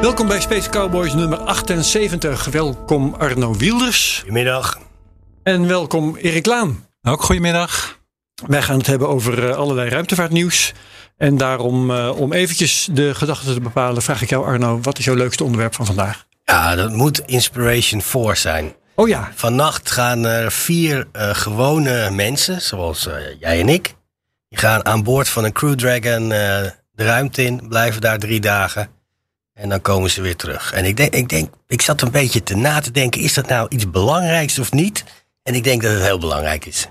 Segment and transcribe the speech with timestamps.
[0.00, 2.44] Welkom bij Space Cowboys nummer 78.
[2.44, 4.18] Welkom Arno Wielders.
[4.18, 4.78] Goedemiddag.
[5.42, 6.86] En welkom Erik Laan.
[7.02, 7.98] Ook goedemiddag.
[8.46, 10.72] Wij gaan het hebben over uh, allerlei ruimtevaartnieuws.
[11.16, 15.04] En daarom, uh, om eventjes de gedachten te bepalen, vraag ik jou Arno, wat is
[15.04, 16.26] jouw leukste onderwerp van vandaag?
[16.44, 18.74] Ja, dat moet Inspiration 4 zijn.
[18.94, 19.30] Oh ja.
[19.34, 23.94] Vannacht gaan er vier uh, gewone mensen, zoals uh, jij en ik,
[24.48, 26.28] die gaan aan boord van een Crew Dragon uh,
[26.92, 28.96] de ruimte in, blijven daar drie dagen.
[29.58, 30.72] En dan komen ze weer terug.
[30.72, 33.48] En ik denk, ik denk, ik zat een beetje te na te denken, is dat
[33.48, 35.04] nou iets belangrijks of niet?
[35.42, 36.82] En ik denk dat het heel belangrijk is.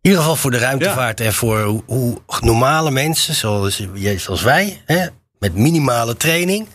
[0.00, 1.24] In ieder geval voor de ruimtevaart ja.
[1.24, 5.06] en voor hoe, hoe, normale mensen, zoals, zoals wij, hè,
[5.38, 6.66] met minimale training,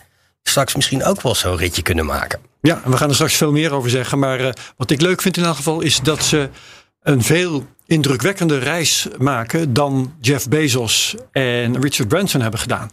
[0.42, 2.40] straks misschien ook wel zo'n ritje kunnen maken.
[2.60, 4.18] Ja, we gaan er straks veel meer over zeggen.
[4.18, 6.48] Maar uh, wat ik leuk vind in elk geval is dat ze
[7.00, 12.90] een veel indrukwekkende reis maken dan Jeff Bezos en Richard Branson hebben gedaan.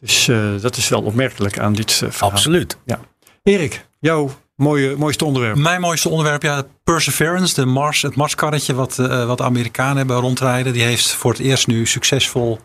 [0.00, 2.30] Dus uh, dat is wel opmerkelijk aan dit uh, verhaal.
[2.30, 2.76] Absoluut.
[2.84, 3.00] Ja.
[3.42, 5.56] Erik, jouw mooie, mooiste onderwerp.
[5.56, 10.16] Mijn mooiste onderwerp, ja, Perseverance, de Mars, het Marskarretje wat, uh, wat de Amerikanen hebben
[10.16, 10.72] rondrijden.
[10.72, 12.58] Die heeft voor het eerst nu succesvol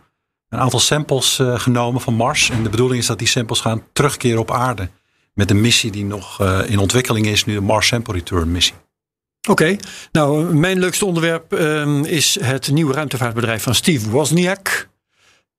[0.50, 2.50] een aantal samples genomen van Mars.
[2.50, 4.89] En de bedoeling is dat die samples gaan terugkeren op aarde
[5.36, 8.75] met een missie die nog uh, in ontwikkeling is, nu de Mars Sample Return missie.
[9.50, 9.80] Oké, okay.
[10.11, 14.89] nou mijn leukste onderwerp um, is het nieuwe ruimtevaartbedrijf van Steve Wozniak.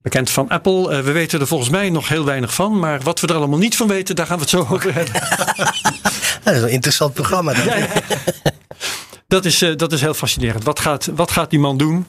[0.07, 0.97] Bekend van Apple.
[0.97, 2.79] Uh, we weten er volgens mij nog heel weinig van.
[2.79, 5.15] Maar wat we er allemaal niet van weten, daar gaan we het zo over hebben.
[6.45, 7.53] dat is een interessant programma.
[7.53, 7.65] Dan.
[7.65, 7.89] Ja, ja.
[9.29, 10.65] Dat, is, uh, dat is heel fascinerend.
[10.65, 12.07] Wat gaat, wat gaat die man doen?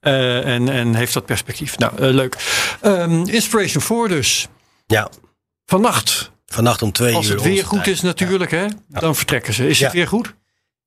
[0.00, 1.78] Uh, en, en heeft dat perspectief?
[1.78, 2.36] Nou, leuk.
[2.82, 4.48] Um, Inspiration 4 dus.
[4.86, 5.10] Ja.
[5.64, 7.16] Vannacht Vannacht om twee uur.
[7.16, 7.96] Als het weer goed tijd.
[7.96, 8.56] is natuurlijk, ja.
[8.58, 9.68] hè, dan vertrekken ze.
[9.68, 10.34] Is het weer goed?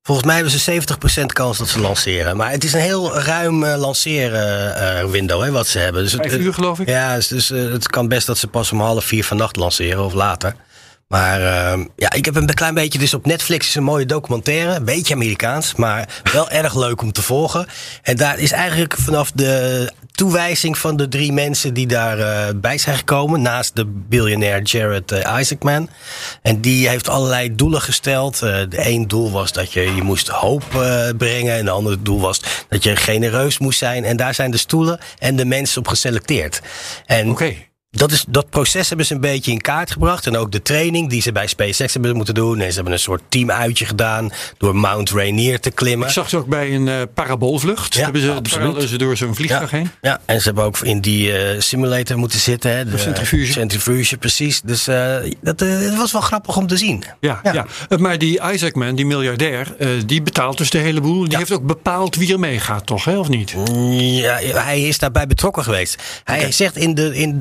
[0.03, 0.81] Volgens mij hebben ze
[1.21, 2.37] 70% kans dat ze lanceren.
[2.37, 6.03] Maar het is een heel ruim uh, lanceren uh, window hè, wat ze hebben.
[6.03, 6.87] Dus Vijf uur geloof ik?
[6.87, 10.05] Ja, dus, dus uh, het kan best dat ze pas om half vier vannacht lanceren
[10.05, 10.55] of later.
[11.09, 14.75] Maar uh, ja, ik heb een klein beetje, dus op Netflix is een mooie documentaire.
[14.75, 17.67] Een beetje Amerikaans, maar wel erg leuk om te volgen.
[18.01, 22.77] En daar is eigenlijk vanaf de toewijzing van de drie mensen die daarbij uh, bij
[22.77, 23.41] zijn gekomen.
[23.41, 25.89] Naast de biljonair Jared uh, Isaacman.
[26.41, 28.41] En die heeft allerlei doelen gesteld.
[28.43, 30.63] Uh, de één doel was dat je, je moest hoop
[31.17, 31.53] brengen.
[31.53, 34.03] En de andere doel was dat je genereus moest zijn.
[34.03, 36.61] En daar zijn de stoelen en de mensen op geselecteerd.
[37.25, 37.68] Okay.
[37.91, 40.27] Dat, is, dat proces hebben ze een beetje in kaart gebracht.
[40.27, 42.59] En ook de training die ze bij SpaceX hebben moeten doen.
[42.59, 46.07] En ze hebben een soort teamuitje gedaan door Mount Rainier te klimmen.
[46.07, 47.93] Ik zag ze ook bij een uh, paraboolvlucht.
[47.93, 49.89] Ja, hebben ze, ze door zo'n vliegtuig ja, heen.
[50.01, 52.71] Ja, en ze hebben ook in die uh, simulator moeten zitten.
[52.71, 53.51] Hè, de, de centrifuge.
[53.51, 54.61] Centrifuge, precies.
[54.61, 57.03] Dus uh, dat uh, was wel grappig om te zien.
[57.19, 57.53] Ja, ja.
[57.53, 57.97] ja.
[57.97, 61.21] maar die Isaacman, die miljardair, die betaalt dus de hele boel.
[61.21, 61.37] Die ja.
[61.37, 63.05] heeft ook bepaald wie er meegaat, toch?
[63.05, 63.55] Hè, of niet?
[64.21, 66.03] Ja, hij is daarbij betrokken geweest.
[66.23, 66.51] Hij okay.
[66.51, 67.37] zegt in de, in de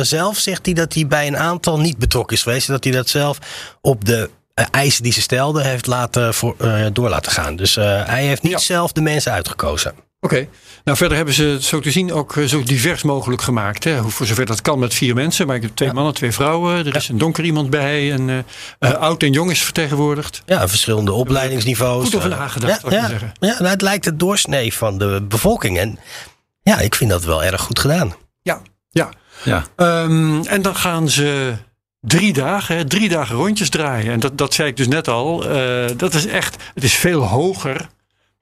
[0.00, 2.66] zelf zegt hij dat hij bij een aantal niet betrokken is geweest.
[2.66, 3.38] Dat hij dat zelf
[3.80, 7.56] op de uh, eisen die ze stelden heeft laten voor, uh, door laten gaan.
[7.56, 8.58] Dus uh, hij heeft niet ja.
[8.58, 9.90] zelf de mensen uitgekozen.
[9.90, 10.34] Oké.
[10.34, 10.48] Okay.
[10.84, 13.84] Nou, verder hebben ze het zo te zien ook zo divers mogelijk gemaakt.
[13.84, 14.02] Hè?
[14.02, 15.46] Voor zover dat kan met vier mensen.
[15.46, 15.94] Maar ik heb twee ja.
[15.94, 16.86] mannen, twee vrouwen.
[16.86, 18.12] Er is een donker iemand bij.
[18.12, 18.44] En
[18.78, 20.42] oud en jong is vertegenwoordigd.
[20.46, 22.04] Ja, verschillende opleidingsniveaus.
[22.04, 23.32] Goed over nagedacht, ja, ja, zeggen.
[23.40, 25.78] Ja, nou, het lijkt het doorsnee van de bevolking.
[25.78, 25.98] En
[26.62, 28.14] ja, ik vind dat wel erg goed gedaan.
[28.42, 29.08] Ja, ja.
[29.42, 29.64] Ja.
[29.76, 31.54] Um, en dan gaan ze
[32.00, 34.12] drie dagen, hè, drie dagen rondjes draaien.
[34.12, 35.56] En dat, dat zei ik dus net al.
[35.56, 37.88] Uh, dat is echt, het is veel hoger.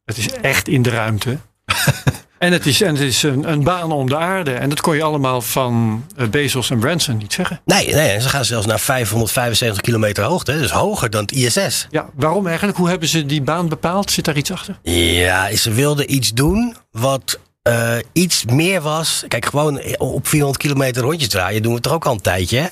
[0.04, 1.38] Het is echt in de ruimte.
[2.38, 4.52] en het is, en het is een, een, baan om de aarde.
[4.52, 7.60] En dat kon je allemaal van uh, Bezos en Branson niet zeggen.
[7.64, 10.58] Nee, nee, ze gaan zelfs naar 575 kilometer hoogte.
[10.58, 11.86] Dus hoger dan het ISS.
[11.90, 12.78] Ja, waarom eigenlijk?
[12.78, 14.10] Hoe hebben ze die baan bepaald?
[14.10, 14.78] Zit daar iets achter?
[14.82, 19.24] Ja, ze wilden iets doen wat uh, iets meer was.
[19.28, 22.58] Kijk, gewoon op 400 kilometer rondjes draaien doen we toch ook al een tijdje.
[22.58, 22.66] Hè?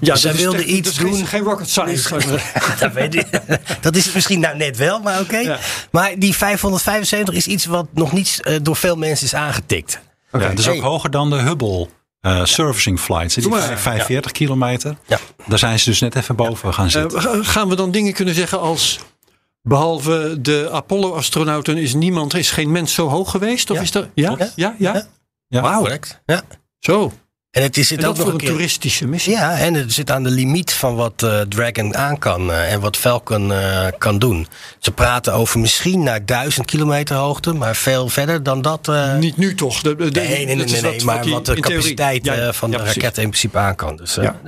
[0.00, 1.26] Ja, dus zij wilde echt, iets doen.
[1.26, 2.20] Geen rocket science.
[2.80, 3.26] dat, weet ik.
[3.80, 5.22] dat is het misschien nou net wel, maar oké.
[5.22, 5.44] Okay.
[5.44, 5.58] Ja.
[5.90, 10.00] Maar die 575 is iets wat nog niet uh, door veel mensen is aangetikt.
[10.32, 10.50] Okay.
[10.50, 11.88] Ja, is ook hoger dan de Hubble.
[12.22, 14.20] Uh, servicing flights, die 45 ja.
[14.20, 14.96] kilometer.
[15.06, 15.18] Ja.
[15.46, 17.44] Daar zijn ze dus net even boven gaan zitten.
[17.44, 18.98] gaan we dan dingen kunnen zeggen als
[19.62, 23.70] Behalve de Apollo-astronauten is niemand, is geen mens zo hoog geweest?
[23.70, 23.82] Of ja.
[23.82, 24.06] is dat?
[24.14, 24.74] Ja, ja, ja.
[24.78, 25.06] ja?
[25.48, 25.60] ja.
[25.60, 25.80] Wauw.
[25.80, 26.20] Correct.
[26.26, 26.42] Ja.
[26.78, 27.12] Zo.
[27.50, 29.32] En het is En ook dat nog voor een toeristische missie.
[29.32, 32.80] Ja, en het zit aan de limiet van wat eh, Dragon aan kan eh, en
[32.80, 34.46] wat Falcon eh, kan doen.
[34.78, 38.92] Ze praten over misschien naar 1000 kilometer hoogte, maar veel verder dan dat.
[39.18, 39.80] Niet nu toch.
[39.82, 42.78] De, de- nee, nee, nee, nee, wat- maar die wat de capaciteit Ja, van ja,
[42.78, 43.96] de raket in principe aan kan.
[43.96, 44.40] Dus Ja.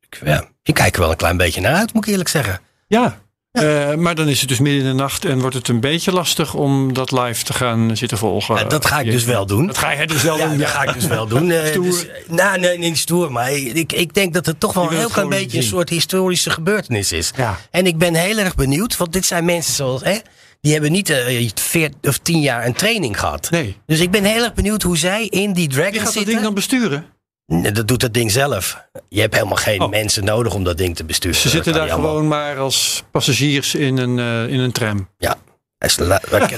[0.00, 2.60] ik, ja, je kijkt er wel een klein beetje naar uit, moet ik eerlijk zeggen.
[2.88, 3.18] Ja.
[3.56, 6.12] Eh, maar dan is het dus midden in de nacht en wordt het een beetje
[6.12, 8.56] lastig om dat live te gaan zitten volgen.
[8.56, 9.66] Ja, dat ga ik dus wel doen.
[9.66, 10.58] Dat ga je dus wel Ja, doen.
[10.58, 11.50] dat ga ik dus wel doen.
[11.56, 11.84] Eh, Stoer.
[11.84, 14.96] dus, nou, nee, niet stoer, maar ik, ik denk dat het toch wel Je een
[14.96, 17.30] heel klein beetje een soort historische gebeurtenis is.
[17.36, 17.58] Ja.
[17.70, 20.16] En ik ben heel erg benieuwd, want dit zijn mensen zoals, hè,
[20.60, 23.50] die hebben niet eh, veert of tien jaar een training gehad.
[23.50, 23.76] Nee.
[23.86, 26.32] Dus ik ben heel erg benieuwd hoe zij in die Dragon Wie gaat dat zitten.
[26.32, 27.06] ding dan besturen?
[27.46, 28.84] Nee, dat doet dat ding zelf.
[29.08, 29.90] Je hebt helemaal geen Oh.
[29.90, 31.38] mensen nodig om dat ding te besturen.
[31.40, 35.08] Ze zitten daar gewoon maar als passagiers in een, eh, in een tram.
[35.18, 35.36] Ja.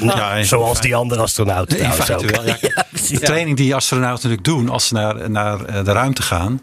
[0.00, 2.44] Ja, Zoals die andere astronauten In trouwens feite ook.
[2.44, 2.86] wel, ja.
[2.90, 3.18] precies.
[3.18, 6.60] De training die astronauten natuurlijk doen als ze naar, naar eh, de ruimte gaan,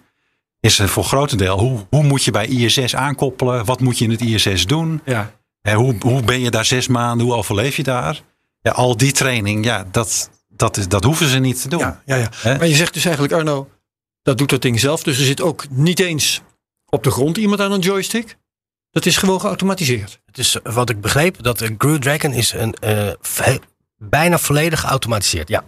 [0.60, 3.66] is voor grotendeel hoe, hoe moet je bij ISS aankoppelen?
[3.66, 5.02] Wat moet je in het ISS doen?
[5.06, 5.32] Ja.
[5.62, 7.26] En hoe, hoe ben je daar zes maanden?
[7.26, 8.22] Hoe overleef je daar?
[8.62, 11.80] Ja, al die training, ja, dat, dat, is, dat hoeven ze niet te doen.
[11.80, 12.30] Ja, ja?
[12.44, 13.68] Maar je zegt dus eigenlijk, Arno,
[14.26, 15.04] dat doet dat ding zelf.
[15.04, 16.42] Dus er zit ook niet eens
[16.90, 18.38] op de grond iemand aan een joystick.
[18.92, 20.20] Dat is gewoon geautomatiseerd.
[20.26, 23.56] Het is wat ik begreep, dat de Crew Dragon is een, eh,
[23.98, 25.48] bijna volledig geautomatiseerd.
[25.48, 25.64] Ja.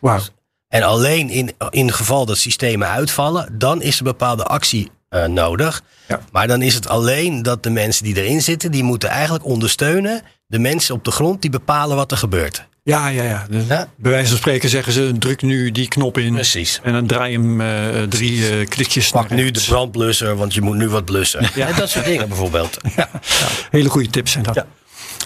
[0.00, 0.20] Wauw.
[0.68, 5.24] En alleen in, in het geval dat systemen uitvallen, dan is er bepaalde actie eh,
[5.24, 5.82] nodig.
[6.08, 6.20] Ja.
[6.32, 10.22] Maar dan is het alleen dat de mensen die erin zitten, die moeten eigenlijk ondersteunen
[10.46, 12.66] de mensen op de grond die bepalen wat er gebeurt.
[12.88, 13.46] Ja, ja, ja.
[13.50, 13.88] Dus Ja.
[13.96, 16.34] Bij wijze van spreken zeggen ze, druk nu die knop in.
[16.34, 16.80] Precies.
[16.82, 20.76] En dan draai hem eh, drie eh, klikjes Pak nu de brandblusser, want je moet
[20.76, 21.50] nu wat blussen.
[21.54, 21.66] Ja.
[21.66, 22.76] En dat soort dingen bijvoorbeeld.
[23.70, 24.54] Hele goede tips zijn dat.
[24.54, 24.66] Ja.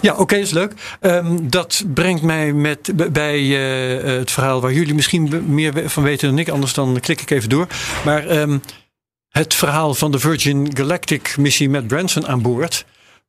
[0.01, 0.73] Ja, oké, is leuk.
[0.99, 6.29] Ehm, dat brengt mij met, bij eh, het verhaal waar jullie misschien meer van weten
[6.29, 6.49] dan ik.
[6.49, 7.67] Anders dan klik ik even door.
[8.05, 8.57] Maar ehm,
[9.29, 12.85] het verhaal van de Virgin Galactic missie met Branson aan boord.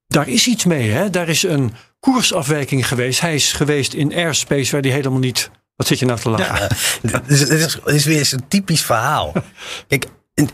[0.06, 1.10] Daar is iets mee, hè?
[1.10, 1.72] Daar is een
[2.04, 3.20] koersafwijking geweest.
[3.20, 5.50] Hij is geweest in airspace waar hij helemaal niet...
[5.76, 6.68] Wat zit je nou te lachen?
[7.10, 9.32] Het is, het is, het is weer eens een typisch verhaal.
[9.88, 10.06] Kijk,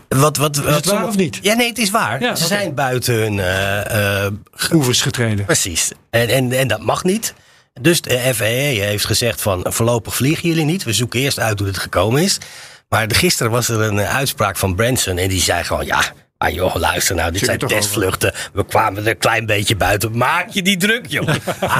[0.07, 1.39] wat, wat, wat het waar of niet?
[1.41, 2.21] Ja, nee, het is waar.
[2.21, 4.33] Ja, Ze zijn buiten hun eh, eh,
[4.71, 5.45] Oevers getreden.
[5.45, 5.91] Precies.
[6.09, 7.33] En, en, en dat mag niet.
[7.81, 8.45] Dus de FAA
[8.85, 10.83] heeft gezegd van voorlopig vliegen jullie niet.
[10.83, 12.37] We zoeken eerst uit hoe het gekomen is.
[12.89, 15.17] Maar gisteren was er een eh, uitspraak van Branson.
[15.17, 16.13] En die zei gewoon ja...
[16.41, 18.33] Maar joh, luister nou, dit zijn testvluchten.
[18.53, 20.17] We kwamen er een klein beetje buiten.
[20.17, 21.27] Maak je die druk, joh.
[21.59, 21.77] Ah,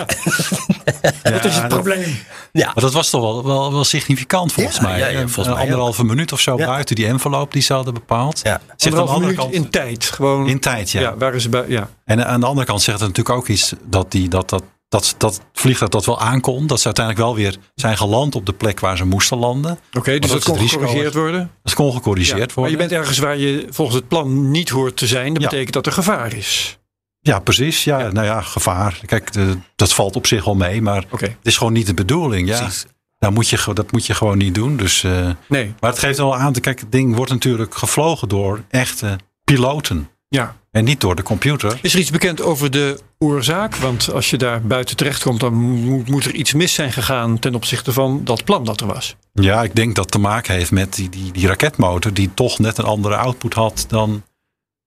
[1.24, 2.18] Wat is het probleem?
[2.52, 2.66] ja.
[2.66, 5.00] Maar dat was toch wel, wel, wel significant volgens Ja, mij.
[5.00, 6.66] ja, volgens een mij anderhalve minuut of zo Ja.
[6.66, 8.40] buiten die envelop die ze hadden bepaald.
[8.44, 8.50] Ja.
[8.52, 10.06] Zegt aan de Anderhalve andere minuut kant, in tijd.
[10.06, 11.02] Gewoon, in tijd, ja.
[11.02, 11.18] ja.
[11.18, 11.90] waren ze bij, ja.
[12.06, 15.16] En aan de andere kant zegt het natuurlijk ook iets dat die, dat, dat, dat,
[15.18, 16.68] dat vliegtuig dat wel aankon.
[16.68, 19.80] Dat ze uiteindelijk wel weer zijn geland op de plek waar ze moesten landen.
[19.94, 21.52] Oké, dus dat dat is kon gecorrigeerd worden.
[21.64, 22.72] Dat kon gecorrigeerd Ja, Maar worden.
[22.72, 25.34] je bent ergens waar je volgens het plan niet hoort te zijn.
[25.34, 25.50] Dat Ja.
[25.50, 26.78] betekent dat er gevaar is.
[27.20, 27.84] Ja, precies.
[27.84, 29.00] Ja, Nou ja, gevaar.
[29.06, 30.82] Kijk, de- dat valt op zich wel mee.
[30.82, 32.48] Maar het is gewoon niet de bedoeling.
[32.48, 32.86] Ja, Precies.
[33.20, 34.78] nou moet je, dat moet je gewoon niet doen.
[34.78, 36.54] Dus, eh, Nee, maar het geeft wel aan.
[36.54, 40.10] Kijk, het ding wordt natuurlijk gevlogen door echte piloten.
[40.28, 40.60] ja.
[40.72, 41.80] En niet door de computer.
[41.82, 43.76] Is er iets bekend over de oorzaak?
[43.76, 47.56] Want als je daar buiten terechtkomt, dan moet, moet er iets mis zijn gegaan ten
[47.56, 49.16] opzichte van dat plan dat er was.
[49.34, 52.14] Ja, ik denk dat het te maken heeft met die, die, die raketmotor.
[52.14, 54.24] Die toch net een andere output had dan,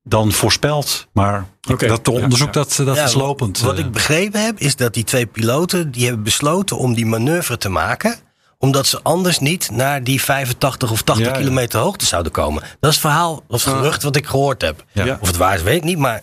[0.03, 1.09] dan voorspeld.
[1.13, 2.53] Maar Oké, dat onderzoek ja.
[2.53, 3.61] dat, dat Ja, is lopend.
[3.61, 3.85] Wat eh.
[3.85, 5.91] ik begrepen heb, is dat die twee piloten...
[5.91, 8.19] die hebben besloten om die manoeuvre te maken...
[8.65, 11.39] omdat ze anders niet naar die 85 of 80 Ja, ja.
[11.39, 12.63] kilometer hoogte zouden komen.
[12.63, 14.85] Dat is het verhaal, of het gerucht wat ik gehoord heb.
[14.93, 15.19] Ja.
[15.21, 15.99] Of het waar is, weet ik niet.
[15.99, 16.23] Maar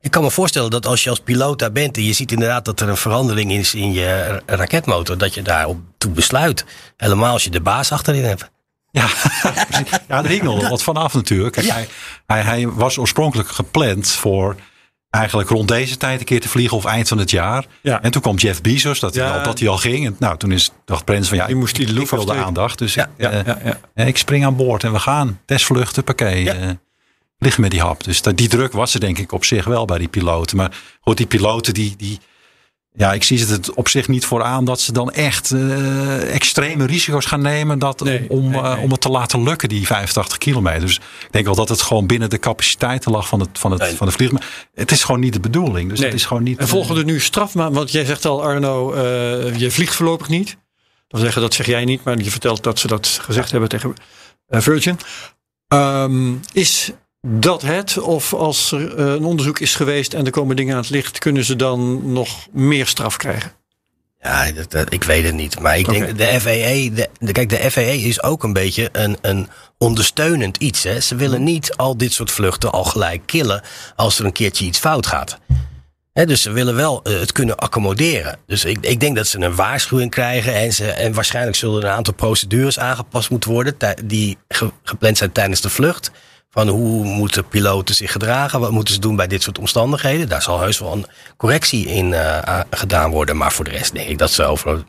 [0.00, 1.96] ik kan me voorstellen dat als je als piloot daar bent...
[1.96, 5.18] en je ziet inderdaad dat er een verandering is in je ra- raketmotor...
[5.18, 6.64] dat je daarop toe besluit.
[6.96, 8.50] Helemaal als je de baas achterin hebt.
[8.90, 9.06] Ja,
[10.08, 11.52] ja, er hing wat vanaf natuurlijk.
[11.54, 11.74] Kijk, Ja.
[11.74, 11.88] hij,
[12.26, 14.56] hij, hij was oorspronkelijk gepland voor
[15.10, 17.66] eigenlijk rond deze tijd een keer te vliegen of eind van het jaar.
[17.80, 18.02] Ja.
[18.02, 20.06] En toen kwam Jeff Bezos, dat, hij al, dat hij al ging.
[20.06, 22.34] En nou, toen is, dacht Prins van ja, Die moest die de ik wil de
[22.34, 22.78] aandacht.
[22.78, 23.78] Dus Ja, ik, Ja, eh, ja, ja.
[23.94, 25.40] eh, ik spring aan boord en we gaan.
[25.46, 26.44] Testvluchten, pakket.
[26.44, 26.54] Ja.
[26.54, 26.70] eh,
[27.38, 28.04] liggen met die hap.
[28.04, 30.56] Dus dat, die druk was er denk ik op zich wel bij die piloten.
[30.56, 31.94] Maar goed, die piloten die...
[31.96, 32.18] die
[32.92, 36.86] ja, ik zie het op zich niet voor aan dat ze dan echt eh, extreme
[36.86, 40.38] risico's gaan nemen dat, Nee, om, nee, eh, om het te laten lukken, die 85
[40.38, 40.80] kilometer.
[40.80, 43.84] Dus ik denk wel dat het gewoon binnen de capaciteiten lag van het, van het,
[43.84, 44.68] van de vliegtuig.
[44.74, 45.90] Het is gewoon niet de bedoeling.
[45.90, 46.58] Dus het is gewoon niet.
[46.58, 47.72] En volgen er nu strafmaat?
[47.72, 50.56] Want jij zegt al, Arno, eh, je vliegt voorlopig niet.
[51.08, 53.94] Dat zeggen, dat zeg jij niet, maar je vertelt dat ze dat gezegd hebben tegen
[54.46, 54.98] eh, Virgin.
[55.68, 56.92] Ehm, is
[57.26, 57.98] dat het?
[57.98, 61.18] Of als er eh, een onderzoek is geweest en er komen dingen aan het licht,
[61.18, 63.52] kunnen ze dan nog meer straf krijgen?
[64.22, 65.60] Ja, dat, dat- ik weet het niet.
[65.60, 69.16] Maar ik denk, de FAA, de, de- kijk, de FAA is ook een beetje een,
[69.20, 69.48] een
[69.78, 70.82] ondersteunend iets.
[70.82, 71.00] Hè.
[71.00, 73.62] Ze willen niet al dit soort vluchten al gelijk killen
[73.96, 75.38] als er een keertje iets fout gaat.
[76.12, 78.38] Hè, dus ze willen wel eh, het kunnen accommoderen.
[78.46, 80.54] Dus ik, ik denk dat ze een waarschuwing krijgen.
[80.54, 83.74] En, ze, en waarschijnlijk zullen er een aantal procedures aangepast moeten worden.
[84.04, 86.10] die ge- gepland zijn tijdens de vlucht.
[86.50, 88.60] Van hoe moeten piloten zich gedragen?
[88.60, 90.28] Wat moeten ze doen bij dit soort omstandigheden?
[90.28, 93.36] Daar zal heus wel een correctie in eh, gedaan worden.
[93.36, 94.84] Maar voor de rest denk ik dat ze over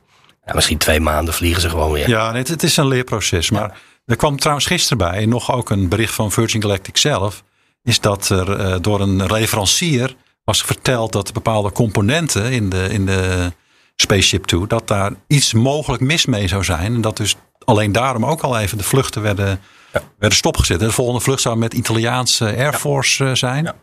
[0.46, 2.10] ja, misschien twee maanden vliegen ze gewoon weer.
[2.10, 3.50] Ja, het, het is een leerproces.
[3.50, 7.44] Maar er kwam trouwens gisteren bij nog ook een bericht van Virgin Galactic zelf.
[7.84, 13.06] Is dat er eh, door een leverancier was verteld dat bepaalde componenten in de, in
[13.06, 13.52] de
[13.96, 16.94] Spaceship Two, dat daar iets mogelijk mis mee zou zijn.
[16.94, 19.60] En dat dus alleen daarom ook al even de vluchten werden,
[19.92, 20.80] werden stopgezet.
[20.80, 23.64] De volgende vlucht zou met Italiaanse Air Force eh, zijn.
[23.64, 23.76] Ja.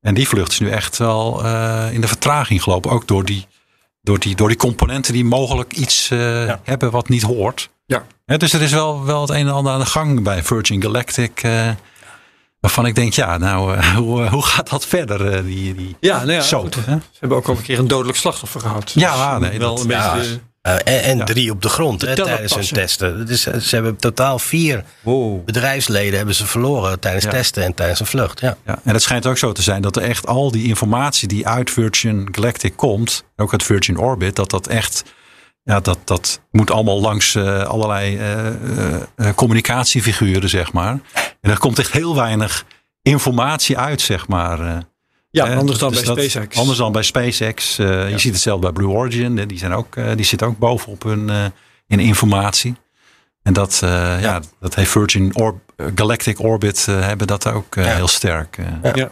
[0.00, 2.90] En die vlucht is nu echt wel eh, in de vertraging gelopen.
[2.90, 3.46] Ook door die,
[4.02, 7.70] door die, door die componenten die mogelijk iets eh, hebben wat niet hoort.
[7.86, 8.04] Ja.
[8.36, 11.40] Dus er is wel, wel het een en ander aan de gang bij Virgin Galactic.
[12.60, 15.44] waarvan ik denk, ja, nou, hoe, hoe gaat dat verder?
[15.44, 16.74] die, die Ja, nou ja, soap, goed.
[16.86, 16.92] hè?
[16.92, 18.92] Ze hebben ook al een keer een dodelijk slachtoffer gehad.
[18.94, 20.14] Ja, Dus nee, wel dat- een ja.
[20.14, 20.40] beetje.
[20.76, 21.24] Eh, en en Ja.
[21.24, 23.26] drie op de grond hè, tijdens hun testen.
[23.26, 24.84] Dus, ze hebben totaal vier
[25.44, 27.30] bedrijfsleden hebben ze verloren tijdens Ja.
[27.30, 28.40] testen en tijdens een vlucht.
[28.40, 28.56] Ja.
[28.66, 31.46] Ja, en het schijnt ook zo te zijn dat er echt al die informatie die
[31.48, 35.02] uit Virgin Galactic komt, ook uit Virgin Orbit, dat dat echt,
[35.62, 38.54] ja, dat, dat moet allemaal langs eh, allerlei eh, eh,
[39.16, 41.00] eh, communicatiefiguren, zeg maar.
[41.40, 42.64] En er komt echt heel weinig
[43.02, 44.82] informatie uit, zeg maar.
[45.30, 46.56] Ja, anders dan dus bij dat- SpaceX.
[46.58, 47.78] Anders dan bij SpaceX.
[47.78, 49.46] Eh, Je ziet hetzelfde bij Blue Origin.
[49.46, 51.44] Die, zijn ook, eh, die zitten ook bovenop hun eh,
[51.86, 52.74] in informatie.
[53.42, 54.40] En dat, eh, ja.
[54.60, 57.82] dat heeft Virgin Or- eh, Galactic Orbit hebben dat ook Ja.
[57.82, 58.58] heel sterk.
[58.82, 58.92] eh.
[58.94, 59.10] Ja.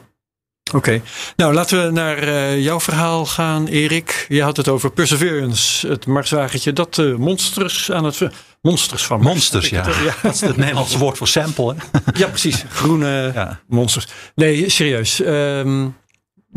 [0.74, 1.00] Oké,
[1.36, 4.26] nou laten we naar eh, jouw verhaal gaan, Erik.
[4.28, 8.28] Je had het over Perseverance, het Marswagentje dat eh, monsters aan het
[8.62, 9.30] monsters van Mars.
[9.32, 9.84] Monsters, ja.
[9.84, 11.74] Het, Dat is het Nederlandse woord voor sample.
[11.74, 11.98] Hè?
[12.14, 12.64] Ja, precies.
[12.68, 13.60] Groene Ja.
[13.68, 14.06] monsters.
[14.34, 15.20] Nee, serieus.
[15.22, 15.86] Ehm,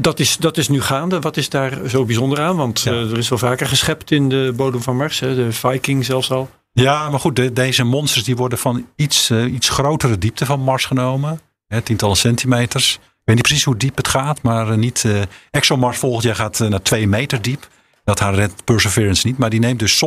[0.02, 1.20] dat, is, dat is nu gaande.
[1.20, 2.56] Wat is daar zo bijzonder aan?
[2.56, 2.92] Want Ja.
[2.92, 5.20] eh, er is wel vaker geschept in de bodem van Mars.
[5.20, 5.36] Hè?
[5.36, 6.50] De Viking zelfs al.
[6.72, 10.60] Ja, maar goed, de- deze monsters die worden van iets, eh, iets grotere diepte van
[10.62, 11.42] Mars genomen.
[11.68, 12.94] Hè, tientallen centimeters.
[12.94, 15.06] Ik weet niet precies hoe diep het gaat, maar eh, niet.
[15.52, 17.68] ExoMars volgend jaar gaat naar twee meter diep.
[18.04, 20.04] Dat haar Perseverance niet, maar die neemt dus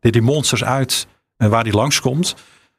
[0.00, 2.34] die, die monsters uit eh, waar die langskomt.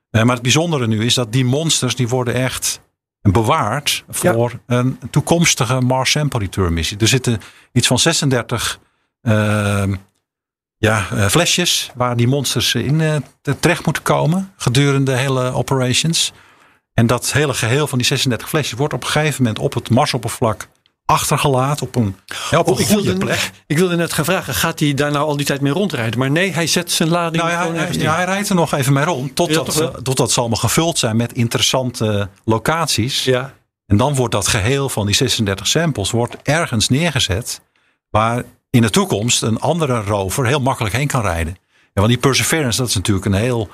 [0.09, 2.81] Eh, maar het bijzondere nu is dat die monsters die worden echt
[3.21, 6.97] bewaard voor een toekomstige Mars Sample Return missie.
[6.97, 8.79] Er zitten iets van 36
[9.21, 9.95] ehm,
[10.77, 15.53] ja, eh, flesjes waar die monsters in eh, te- terecht moeten komen gedurende de hele
[15.53, 16.31] operations.
[16.93, 19.89] En dat hele geheel van die 36 flesjes wordt op een gegeven moment op het
[19.89, 20.67] Marsoppervlak
[21.11, 22.15] achtergelaten op een,
[22.51, 23.51] ja, op een Oh, ik, goede wilde, plek.
[23.67, 26.19] ik wilde net gaan vragen, gaat hij daar nou al die tijd mee rondrijden?
[26.19, 28.15] Maar nee, hij zet zijn lading Nou ja, gewoon hij, ja, neer.
[28.15, 29.27] hij rijdt er nog even mee rond.
[29.27, 33.23] Ja, Totdat, eh, totdat ze allemaal gevuld zijn met interessante locaties.
[33.23, 33.53] Ja,
[33.87, 37.61] En dan wordt dat geheel van die 36 samples wordt ergens neergezet.
[38.09, 41.57] Waar in de toekomst een andere rover heel makkelijk heen kan rijden.
[41.81, 43.69] Ja, want die Perseverance, dat is natuurlijk een heel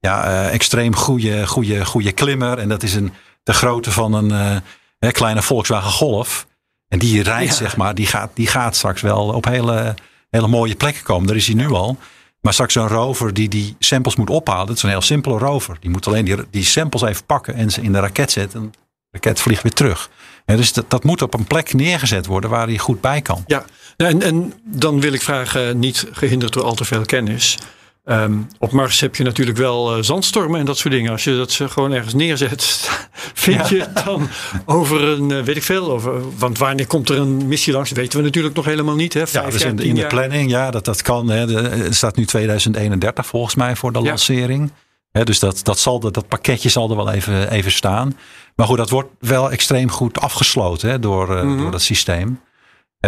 [0.00, 2.58] ja, eh, extreem goede, goede, goede klimmer.
[2.58, 4.62] En dat is een, de grootte van een
[4.98, 6.46] eh, kleine Volkswagen Golf.
[6.90, 7.56] En die rijdt, Ja.
[7.56, 9.94] zeg maar, die gaat, die gaat straks wel op hele,
[10.30, 11.26] hele mooie plekken komen.
[11.26, 11.96] Daar is hij nu al.
[12.40, 14.66] Maar straks een rover die die samples moet ophalen.
[14.66, 15.76] Dat is een heel simpele rover.
[15.80, 18.60] Die moet alleen die, die samples even pakken en ze in de raket zetten.
[18.60, 18.78] En de
[19.10, 20.10] raket vliegt weer terug.
[20.46, 23.44] Ja, dus dat, dat moet op een plek neergezet worden waar hij goed bij kan.
[23.46, 23.64] ja.
[23.96, 27.58] Nou, En, en dan wil ik vragen, niet gehinderd door al te veel kennis.
[28.04, 31.10] Ehm, op Mars heb je natuurlijk wel eh, zandstormen en dat soort dingen.
[31.12, 32.62] Als je dat ze gewoon ergens neerzet,
[33.44, 34.28] vind je het dan
[34.64, 38.18] over een, eh, weet ik veel, over, want wanneer komt er een missie langs, weten
[38.18, 39.14] we natuurlijk nog helemaal niet.
[39.14, 39.20] Hè?
[39.20, 41.28] Ja, Vijf dus jaar, in, de- in planning, ja, dat, dat kan.
[41.28, 41.54] Hè.
[41.84, 44.04] Er staat nu 2031 volgens mij voor de Ja.
[44.08, 44.72] lancering.
[45.12, 48.16] Hè, dus dat, dat, zal, dat, dat pakketje zal er wel even, even staan.
[48.56, 51.58] Maar goed, dat wordt wel extreem goed afgesloten hè, door, eh, Mhm.
[51.58, 52.40] door dat systeem.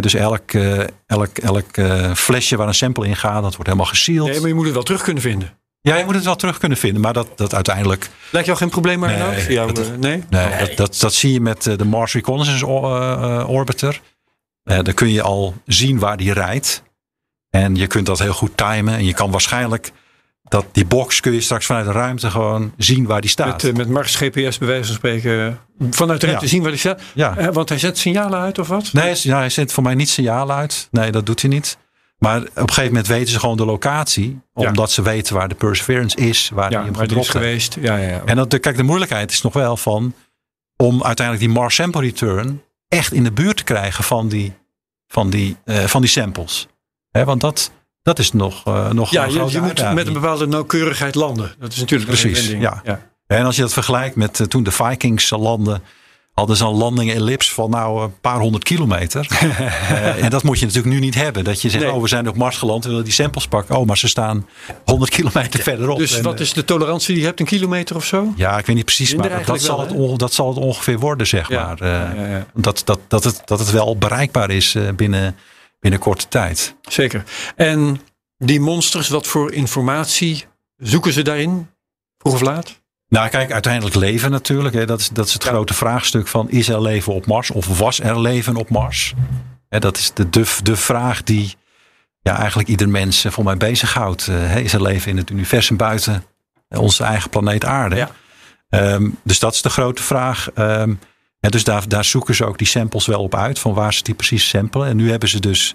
[0.00, 3.86] Dus elk, eh, elk, elk eh, flesje waar een sample in gaat, dat wordt helemaal
[3.86, 4.30] gesealed.
[4.30, 5.52] Nee, maar je moet het wel terug kunnen vinden.
[5.80, 7.00] Ja, je moet het wel terug kunnen vinden.
[7.02, 10.22] Maar dat, dat uiteindelijk Lijkt jou geen probleem, maar Nee, jou, dat- nee?
[10.30, 12.66] Nee, Dat, dat, dat zie je met eh, de Mars Reconnaissance
[13.46, 14.00] Orbiter.
[14.62, 16.82] Daar kun je al zien waar die rijdt.
[17.50, 18.94] En je kunt dat heel goed timen.
[18.94, 19.92] En je kan waarschijnlijk
[20.52, 23.62] dat die box kun je straks vanuit de ruimte gewoon zien waar die staat.
[23.62, 25.58] Met, eh, met Mars GPS bij wijze van spreken
[25.90, 26.50] vanuit de ruimte Ja.
[26.50, 27.00] zien waar hij staat.
[27.14, 27.36] ja.
[27.36, 28.92] Eh, want hij zet signalen uit of wat?
[28.92, 30.88] Nee, ja, hij zet voor mij niet signaal uit.
[30.90, 31.78] Nee, dat doet hij niet.
[32.18, 34.40] Maar op een gegeven moment weten ze gewoon de locatie.
[34.54, 34.68] Ja.
[34.68, 36.50] Omdat ze weten waar de Perseverance is.
[36.54, 37.76] Waar Ja, die hem die is gedropt geweest.
[37.80, 38.22] Ja, ja, ja.
[38.24, 40.14] En dat, kijk, de moeilijkheid is nog wel van
[40.76, 44.52] om uiteindelijk die Mars sample return echt in de buurt te krijgen van die,
[45.06, 46.66] van die, eh, van die samples.
[47.10, 51.14] Want dat, Dat is nog, uh, nog ja, je, je moet met een bepaalde nauwkeurigheid
[51.14, 51.54] landen.
[51.58, 52.48] Dat is natuurlijk precies.
[52.48, 52.80] Ja.
[52.84, 53.10] ja.
[53.26, 55.82] En als je dat vergelijkt met uh, toen de Vikings landen
[56.32, 59.28] hadden ze een landing ellips van nou een paar honderd kilometer.
[59.42, 61.44] uh, en dat moet je natuurlijk nu niet hebben.
[61.44, 61.92] Dat je zegt, nee.
[61.92, 63.76] oh we zijn op Mars geland, we willen die samples pakken.
[63.76, 64.48] Oh, maar ze staan
[64.84, 65.98] 100 kilometer ja, verderop.
[65.98, 67.40] Dus en, wat is de tolerantie die je hebt?
[67.40, 68.32] Een kilometer of zo?
[68.36, 70.98] Ja, ik weet niet precies, Minder maar dat zal, wel, het dat zal het ongeveer
[70.98, 71.64] worden, zeg ja.
[71.64, 71.82] maar.
[71.82, 75.36] Uh, ja, dat, dat, dat, het, dat het wel bereikbaar is binnen,
[75.82, 76.74] binnen korte tijd.
[76.82, 77.24] Zeker.
[77.56, 78.00] En
[78.38, 80.44] die monsters, wat voor informatie
[80.76, 81.68] zoeken ze daarin?
[82.18, 82.80] Vroeg of laat?
[83.08, 84.74] Nou, kijk, uiteindelijk leven natuurlijk.
[84.74, 84.86] Hè.
[84.86, 85.50] Dat, is, dat is het ja.
[85.50, 89.14] grote vraagstuk van: is er leven op Mars of was er leven op Mars?
[89.68, 91.54] Hè, dat is de, de, de vraag die
[92.20, 94.26] ja, eigenlijk ieder mens voor mij bezighoudt.
[94.26, 96.24] Uh, is er leven in het universum buiten
[96.68, 97.96] onze eigen planeet Aarde?
[97.96, 98.10] Ja.
[98.94, 100.48] Um, dus dat is de grote vraag.
[100.54, 100.98] Um,
[101.42, 104.02] en dus daar, daar zoeken ze ook die samples wel op uit, van waar ze
[104.02, 104.88] die precies samplen.
[104.88, 105.74] En nu hebben ze dus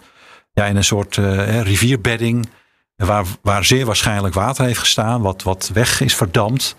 [0.53, 2.49] ja, in een soort uh, rivierbedding,
[2.95, 6.75] waar, waar zeer waarschijnlijk water heeft gestaan, wat, wat weg is verdampt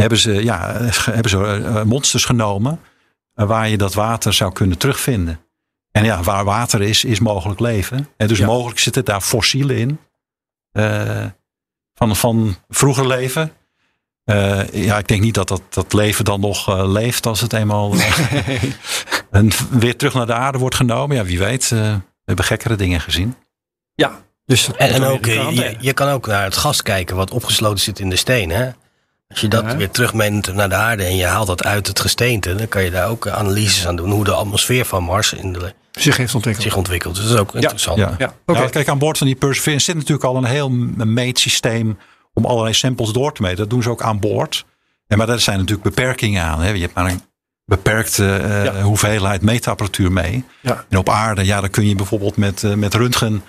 [0.00, 2.80] hebben ze, ja, hebben ze monsters genomen
[3.34, 5.40] waar je dat water zou kunnen terugvinden.
[5.90, 8.08] En ja, waar water is, is mogelijk leven.
[8.16, 8.46] En dus ja.
[8.46, 10.00] mogelijk zitten daar fossielen in.
[10.72, 11.26] Uh,
[11.94, 13.52] van, van vroeger leven.
[14.24, 17.52] Uh, ja, ik denk niet dat dat, dat leven dan nog uh, leeft als het
[17.52, 17.94] eenmaal
[19.30, 21.16] en weer terug naar de aarde wordt genomen.
[21.16, 21.68] Ja, wie weet.
[21.68, 23.36] we hebben gekkere dingen gezien.
[23.94, 27.80] Ja, dus en, en ook, je, je, kan ook naar het gas kijken wat opgesloten
[27.80, 28.50] zit in de steen.
[28.50, 28.70] Hè?
[29.28, 29.76] Als je dat ja.
[29.76, 32.90] weer terugmeent naar de aarde en je haalt dat uit het gesteente, dan kan je
[32.90, 36.66] daar ook analyses aan doen hoe de atmosfeer van Mars in de, zich heeft ontwikkeld.
[36.66, 37.14] Zich ontwikkeld.
[37.14, 37.98] Dus dat is ook interessant.
[37.98, 38.34] Ja, ja.
[38.46, 38.68] Okay.
[38.70, 41.98] kijk, aan boord van die Perseverance zit natuurlijk al een heel meetsysteem
[42.32, 43.56] om allerlei samples door te meten.
[43.56, 44.64] Dat doen ze ook aan boord.
[45.06, 46.60] En maar daar zijn natuurlijk beperkingen aan.
[46.60, 46.70] Hè.
[46.70, 47.22] Je hebt maar een
[47.64, 48.82] beperkte uh, ja.
[48.82, 50.44] hoeveelheid meetapparatuur mee.
[50.60, 50.84] Ja.
[50.88, 53.42] En op aarde, ja, dan kun je bijvoorbeeld met, uh, met röntgen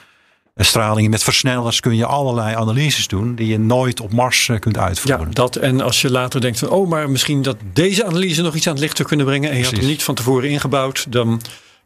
[0.55, 5.25] stralingen met versnellers kun je allerlei analyses doen die je nooit op Mars kunt uitvoeren.
[5.25, 8.55] Ja, dat en als je later denkt van oh, maar misschien dat deze analyse nog
[8.55, 9.77] iets aan het licht zou kunnen brengen en je Precies.
[9.77, 11.41] had hem niet van tevoren ingebouwd, dan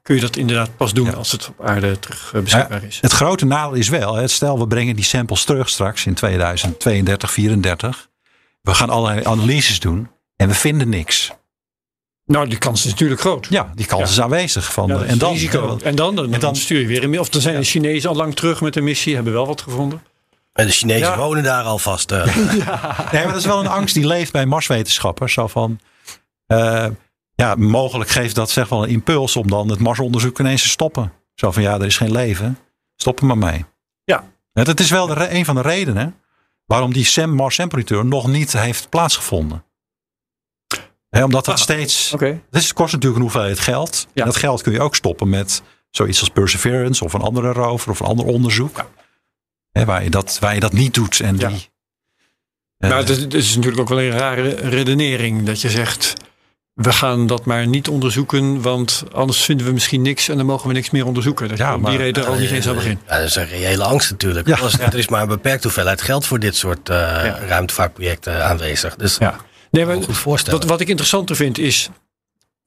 [0.05, 1.11] kun je dat inderdaad pas doen ja.
[1.11, 2.93] als het op aarde terug beschikbaar is.
[2.93, 7.31] Ja, het grote nadeel is wel, stel we brengen die samples terug straks in 2032,
[7.31, 8.09] 34.
[8.61, 11.31] We gaan allerlei analyses doen en we vinden niks.
[12.25, 13.47] Nou, die kans is natuurlijk groot.
[13.49, 14.09] Ja, die kans ja.
[14.09, 14.73] is aanwezig.
[14.73, 15.77] Van, ja, en, dan, risico.
[15.83, 18.15] en dan, dan, en dan stuur je weer een Of dan zijn de Chinezen al
[18.15, 20.03] lang terug met een missie, hebben wel wat gevonden.
[20.53, 21.17] En de Chinezen ja.
[21.17, 22.11] wonen daar alvast.
[22.11, 22.35] Uh.
[22.65, 23.07] ja.
[23.11, 25.33] Nee, maar dat is wel een angst die leeft bij Marswetenschappers.
[25.33, 25.79] Zo van,
[26.47, 26.85] uh,
[27.35, 31.11] ja, mogelijk geeft dat zeg wel een impuls om dan het Marsonderzoek ineens te stoppen.
[31.33, 32.59] Zo van, ja, er is geen leven.
[32.95, 33.65] Stop er maar mee.
[34.03, 34.23] Ja.
[34.53, 36.15] Dat is wel de, een van de redenen
[36.65, 39.65] waarom die Sam Mars Sample nog niet heeft plaatsgevonden.
[41.09, 42.13] He, omdat dat ah, steeds.
[42.13, 42.41] Okay.
[42.51, 44.07] Het kost natuurlijk een hoeveelheid geld.
[44.13, 44.21] Ja.
[44.21, 47.91] En dat geld kun je ook stoppen met zoiets als Perseverance of een andere rover
[47.91, 48.77] of een ander onderzoek.
[48.77, 48.87] Ja.
[49.71, 51.19] He, waar, je dat, waar je dat niet doet.
[51.19, 51.47] En ja.
[51.47, 51.69] die,
[52.77, 56.13] uh, nou, het is natuurlijk ook wel een rare redenering dat je zegt.
[56.75, 60.67] We gaan dat maar niet onderzoeken, want anders vinden we misschien niks en dan mogen
[60.67, 61.47] we niks meer onderzoeken.
[61.47, 62.99] Dat ja, maar, die reden er al niet eens aan begin.
[63.07, 64.47] Ja, dat is een reële angst natuurlijk.
[64.47, 64.57] Ja.
[64.79, 67.39] Er is maar een beperkt hoeveelheid geld voor dit soort uh, ja.
[67.47, 68.95] ruimtevaartprojecten aanwezig.
[68.95, 69.35] Dus ja.
[69.71, 71.89] Nee, maar wat, wat ik interessanter vind is.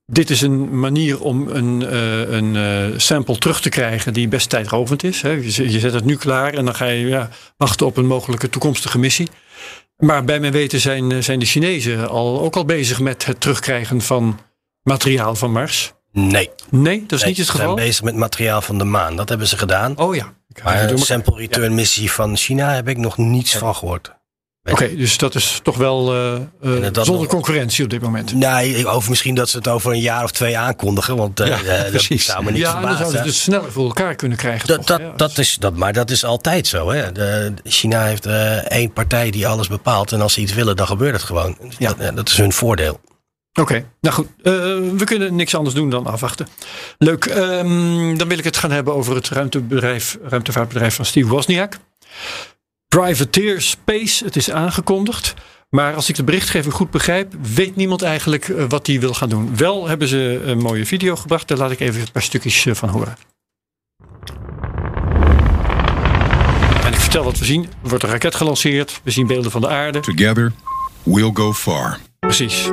[0.07, 4.49] Dit is een manier om een, uh, een uh, sample terug te krijgen die best
[4.49, 5.23] tijdrovend is.
[5.23, 5.31] Hè.
[5.31, 8.51] Je, je, zet het nu klaar en dan ga je ja, wachten op een mogelijke
[8.51, 9.29] toekomstige missie.
[9.99, 14.01] Maar bij mijn weten zijn, zijn de Chinezen al, ook al bezig met het terugkrijgen
[14.01, 14.39] van
[14.83, 15.93] materiaal van Mars.
[16.13, 16.51] Nee.
[16.71, 17.69] Nee, dat is nee, niet het geval.
[17.69, 19.17] Ze zijn bezig met materiaal van de maan.
[19.17, 19.99] Dat hebben ze gedaan.
[19.99, 20.33] Oh ja.
[20.65, 23.59] Maar een sample return missie van China heb ik nog niets ja.
[23.59, 24.18] van gehoord.
[24.73, 28.35] Oké, okay, dus dat is toch wel uh, uh, zonder nog, concurrentie op dit moment.
[28.35, 31.17] Nee, over misschien dat ze het over een jaar of twee aankondigen.
[31.17, 32.27] Want uh, ja, uh, precies.
[32.27, 32.99] dat zou me niet ja, verbazen.
[32.99, 34.69] dan zouden ze dus sneller voor elkaar kunnen krijgen.
[34.69, 36.91] Dat, toch, dat, dat is, dat, maar dat is altijd zo.
[36.91, 37.13] Hè.
[37.13, 38.27] De, China heeft
[38.67, 40.13] één partij die alles bepaalt.
[40.13, 41.57] En als ze iets willen, dan gebeurt het gewoon.
[41.79, 41.95] Ja.
[41.95, 43.01] Dat, dat is hun voordeel.
[43.53, 43.87] Oké, okay.
[44.01, 44.29] nou goed.
[44.43, 46.49] we kunnen niks anders doen dan afwachten.
[46.99, 47.25] Leuk.
[47.25, 51.79] Um, dan wil ik het gaan hebben over het ruimtebedrijf, ruimtevaartbedrijf van Steve Wozniak.
[52.89, 55.35] Privateer Space, het is aangekondigd.
[55.71, 59.29] Maar als ik de berichtgeving goed begrijp, weet niemand eigenlijk uh, wat die wil gaan
[59.29, 59.57] doen.
[59.57, 62.75] Wel hebben ze een mooie video gebracht, daar laat ik even een paar stukjes uh,
[62.75, 63.17] van horen.
[66.85, 67.63] En ik vertel wat we zien.
[67.63, 70.01] Er wordt een raket gelanceerd, we zien beelden van de aarde.
[70.01, 70.53] Together,
[71.03, 71.99] we'll go far.
[72.19, 72.69] Precies.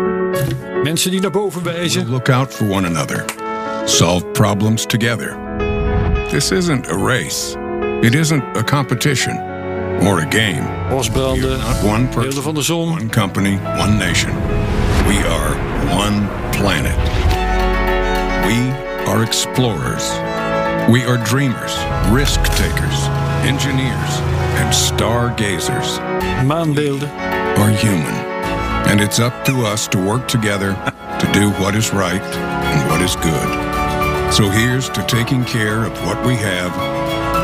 [0.83, 2.01] Mensen die naar boven wijzen.
[2.01, 3.25] We'll look out for one another.
[3.85, 5.37] Solve problems together.
[6.29, 7.57] This isn't a race.
[8.01, 9.54] It isn't a competition.
[10.01, 10.63] Or a game.
[10.89, 12.89] Bosbranden, one beelden van de zon.
[12.89, 14.33] One company, one nation.
[15.07, 15.55] We are
[15.95, 16.97] one planet.
[18.45, 18.71] We
[19.09, 20.09] are explorers.
[20.89, 21.73] We are dreamers,
[22.11, 22.97] risk takers,
[23.43, 24.13] engineers,
[24.59, 25.99] and stargazers
[26.45, 27.09] Maanbeelden.
[27.57, 28.15] are human.
[28.87, 30.73] And it's up to us to work together
[31.19, 34.33] to do what is right and what is good.
[34.33, 36.73] So here's to taking care of what we have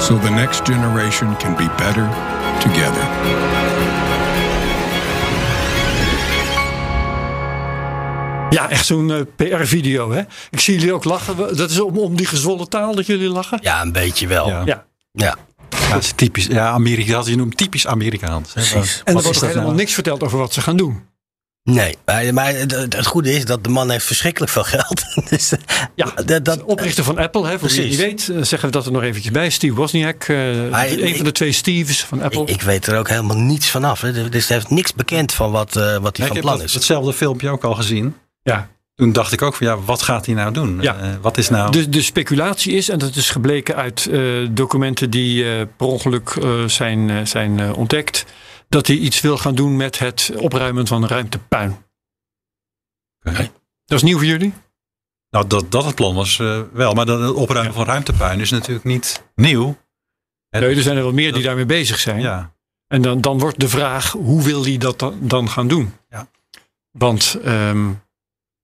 [0.01, 2.05] so the next generation can be better
[2.59, 3.07] together.
[8.49, 10.11] Ja, echt zo'n eh, PR-video.
[10.11, 10.21] hè?
[10.49, 11.37] Ik zie jullie ook lachen.
[11.57, 13.59] Dat is om, om die gezwollen taal dat jullie lachen?
[13.61, 14.47] Ja, een beetje wel.
[14.47, 14.61] Ja.
[14.65, 14.85] Ja.
[15.11, 15.35] Ja.
[15.69, 16.45] Ja, het is typisch.
[16.45, 18.53] Ja, Amerika, dat je noemt typisch Amerikaans.
[18.53, 18.61] hè.
[18.61, 19.01] Precies.
[19.03, 19.75] En er wordt dat helemaal nou?
[19.75, 21.03] niks verteld over wat ze gaan doen.
[21.63, 25.01] Nee, maar, maar het, goede is dat de man heeft verschrikkelijk veel geld.
[25.29, 25.59] dus, eh,
[25.95, 28.85] Ja, dat, dat, Oprichter van Apple, hè, voor wie niet weet, eh, zeggen we dat
[28.85, 29.49] er nog eventjes bij.
[29.49, 30.37] Steve Wozniak, eh,
[30.71, 32.41] Maar een ik- van de twee Steves van Apple.
[32.41, 34.01] ik, ik weet er ook helemaal niets van af.
[34.01, 34.29] hè.
[34.29, 36.73] Dus hij heeft niks bekend van wat, eh, wat hij van heb plan dat, is.
[36.73, 38.15] hetzelfde filmpje ook al gezien.
[38.43, 38.69] ja.
[38.95, 40.77] Toen dacht ik ook van ja, wat gaat hij nou doen?
[40.81, 40.95] Ja.
[40.97, 41.71] Eh, wat is nou...
[41.71, 44.21] De, de speculatie is, en dat is gebleken uit eh,
[44.51, 48.25] documenten die eh, per ongeluk eh, zijn, eh, zijn eh, ontdekt,
[48.71, 51.77] dat hij iets wil gaan doen met het opruimen van ruimtepuin.
[53.23, 53.51] Oké.
[53.85, 54.53] Dat is nieuw voor jullie?
[55.29, 56.93] Nou, dat, dat het plan was eh, wel.
[56.93, 59.77] Maar dat het opruimen van ruimtepuin is natuurlijk niet nieuw.
[60.49, 62.21] Nee, er zijn er wel meer die daarmee bezig zijn.
[62.21, 62.53] Ja,
[62.87, 65.93] En dan, dan wordt de vraag, hoe wil hij dat dan, gaan doen?
[66.09, 66.27] Ja.
[66.91, 67.89] Want ehm,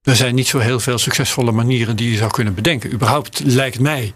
[0.01, 2.93] er zijn niet zo heel veel succesvolle manieren die je zou kunnen bedenken.
[2.93, 4.13] Überhaupt lijkt mij.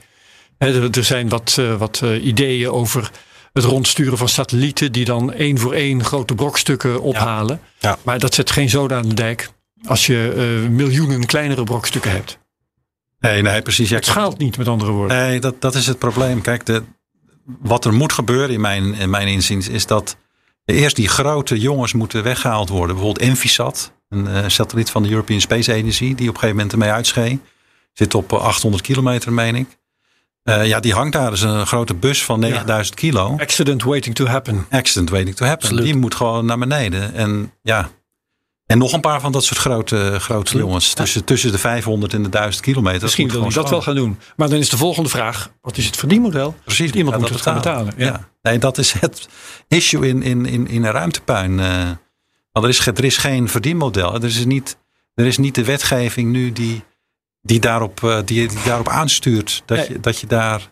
[0.58, 3.12] Hè, er, er zijn wat, eh, wat eh, ideeën over
[3.54, 4.92] het rondsturen van satellieten...
[4.92, 7.62] die dan één voor één grote brokstukken ophalen.
[7.80, 7.98] Ja.
[8.04, 9.50] Maar dat zet geen zoden aan de dijk
[9.86, 10.34] als je
[10.64, 12.40] eh, miljoenen kleinere brokstukken hebt.
[13.20, 13.90] nee, nee, precies.
[13.90, 15.18] Ja, Het schaalt niet, met andere woorden.
[15.18, 16.42] Nee, dat, dat is het probleem.
[16.42, 16.84] Kijk, de,
[17.60, 20.18] wat er moet gebeuren in mijn, in mijn inziens is dat
[20.66, 22.96] eerst die grote jongens moeten weggehaald worden.
[22.96, 26.72] Bijvoorbeeld Envisat, een eh, satelliet van de European Space Agency, die op een gegeven moment
[26.72, 27.40] ermee uitschee.
[27.94, 29.80] Zit op eh, 800 kilometer, meen ik.
[30.44, 31.32] Eh, ja, die hangt daar.
[31.32, 33.36] Is een grote bus van 9000 kilo.
[33.38, 34.66] Accident waiting to happen.
[34.70, 35.64] Accident waiting to happen.
[35.64, 35.86] Absoluut.
[35.86, 37.14] Die moet gewoon naar beneden.
[37.14, 37.90] En ja.
[38.66, 40.94] En nog een paar van dat soort grote, grote jongens.
[40.94, 43.02] Tussen, tussen de 500 en de 1000 kilometer.
[43.02, 44.20] Misschien wil hij gewoon dat wel gaan doen.
[44.36, 46.56] Maar dan is de volgende vraag, wat is het verdienmodel?
[46.64, 47.94] Precies, Iemand moet het dat gaan betalen.
[47.98, 48.06] Ja.
[48.06, 48.28] Ja.
[48.42, 49.28] Nee, dat is het
[49.68, 51.60] issue in, in, in, in een ruimtepuin.
[51.60, 51.90] eh.
[52.52, 54.14] want er is, er is geen verdienmodel.
[54.16, 54.78] Er is niet,
[55.14, 56.84] er is niet de wetgeving nu die,
[57.42, 59.64] die, daarop, eh, die, die daarop aanstuurt.
[59.66, 59.88] Dat, Nee.
[59.90, 60.70] je, dat je daar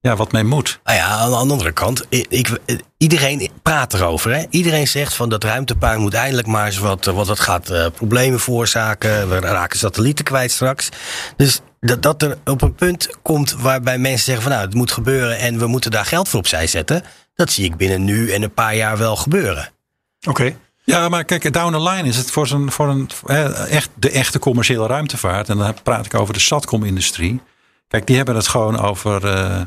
[0.00, 0.80] ja, wat mee moet.
[0.84, 4.34] Nou ja, aan de andere kant, ik, ik- iedereen praat erover.
[4.34, 4.44] Hè?
[4.50, 8.40] Iedereen zegt van dat ruimtepuin moet eindelijk maar eens wat, wat dat gaat eh, problemen
[8.40, 9.28] veroorzaken.
[9.28, 10.88] We raken satellieten kwijt straks.
[11.36, 14.92] Dus dat, dat er op een punt komt waarbij mensen zeggen van nou, het moet
[14.92, 17.02] gebeuren en we moeten daar geld voor opzij zetten.
[17.34, 19.68] Dat zie ik binnen nu en een paar jaar wel gebeuren.
[20.28, 20.56] Oké.
[20.88, 23.08] Ja, maar kijk, down the line is het voor, zo'n, voor een,
[23.68, 25.48] echt, de echte commerciële ruimtevaart.
[25.48, 27.40] En dan praat ik over de Satcom-industrie.
[27.88, 29.60] Kijk, die hebben het gewoon over eh,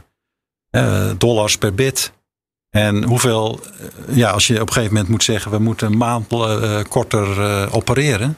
[0.69, 2.11] eh, dollars per bit.
[2.69, 3.59] En hoeveel,
[4.07, 6.27] eh, ja, als je op een gegeven moment moet zeggen, we moeten een maand
[6.89, 8.37] korter opereren.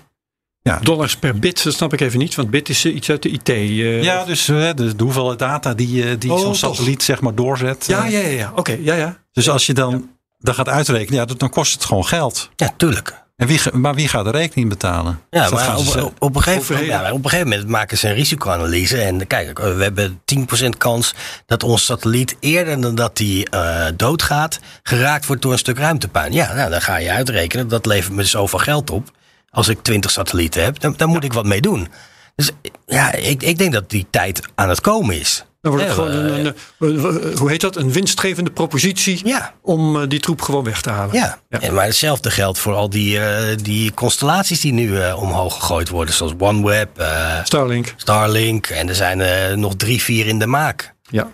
[0.61, 2.35] Ja, Dollars per bit, dat snap ik even niet.
[2.35, 3.49] Want bit is iets uit de IT.
[3.49, 4.03] eh.
[4.03, 6.55] ja dus eh, de, de hoeveelheid data die, die Oh, zo'n toch.
[6.57, 7.85] satelliet zeg maar doorzet.
[7.87, 8.27] ja, ja, ja.
[8.27, 8.51] ja.
[8.55, 9.17] Oké, ja, ja.
[9.31, 10.09] Dus als je dan
[10.43, 12.49] dat gaat uitrekenen, ja, dan kost het gewoon geld.
[12.55, 13.21] Ja, tuurlijk.
[13.35, 15.19] En wie, maar wie gaat de rekening betalen?
[15.29, 17.01] Ja, Dus maar op, ze zelf- op, op een gegeven, Overheden.
[17.01, 19.01] ja, op een gegeven moment maken ze een risicoanalyse.
[19.01, 21.13] En kijk, we hebben 10% kans
[21.45, 26.33] dat ons satelliet eerder dan dat die eh, doodgaat, geraakt wordt door een stuk ruimtepuin.
[26.33, 29.11] Ja, nou, dan ga je uitrekenen, dat levert me zoveel geld op.
[29.49, 31.87] Als ik 20 satellieten heb, dan, dan moet ik wat mee doen.
[32.35, 32.51] Dus
[32.85, 35.45] ja, ik, ik denk dat die tijd aan het komen is.
[35.63, 37.75] Dan wordt het Ja, gewoon een, een, hoe heet dat?
[37.75, 39.53] Een winstgevende propositie Ja.
[39.61, 41.15] om eh, die troep gewoon weg te halen.
[41.15, 41.59] Ja, Ja.
[41.61, 45.89] En maar hetzelfde geldt voor al die, eh, die constellaties die nu eh, omhoog gegooid
[45.89, 46.13] worden.
[46.13, 47.93] Zoals OneWeb, eh, Starlink.
[47.97, 48.67] Starlink.
[48.67, 50.93] En er zijn eh, nog drie, vier in de maak.
[51.01, 51.31] Ja.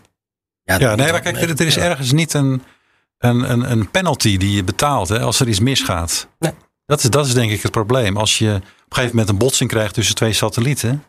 [0.63, 1.81] Ja, dat nee, maar kijk, er, er is Ja.
[1.81, 2.63] ergens niet een,
[3.17, 6.27] een, een, een penalty die je betaalt hè, als er iets misgaat.
[6.39, 6.51] Nee.
[6.85, 8.17] Dat, is, dat is denk ik het probleem.
[8.17, 11.03] Als je op een gegeven moment een botsing krijgt tussen twee satellieten.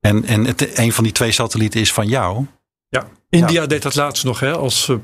[0.00, 2.46] En, en het, een van die twee satellieten is van jou.
[2.88, 3.06] ja.
[3.28, 4.96] India deed dat laatst nog hè, als eh,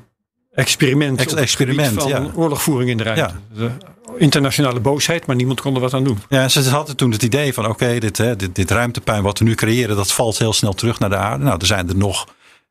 [0.53, 1.19] experiment.
[1.21, 2.31] Ex- op het experiment, gebied van ja.
[2.35, 3.35] oorlogvoering in de ruimte.
[3.55, 3.71] De
[4.19, 6.19] internationale boosheid, maar niemand kon er wat aan doen.
[6.29, 9.45] Ja, ze hadden toen het idee van oké, dit, hè, dit, dit ruimtepuin wat we
[9.45, 11.45] nu creëren, dat valt heel snel terug naar de aarde.
[11.45, 12.27] Nou, er zijn er nog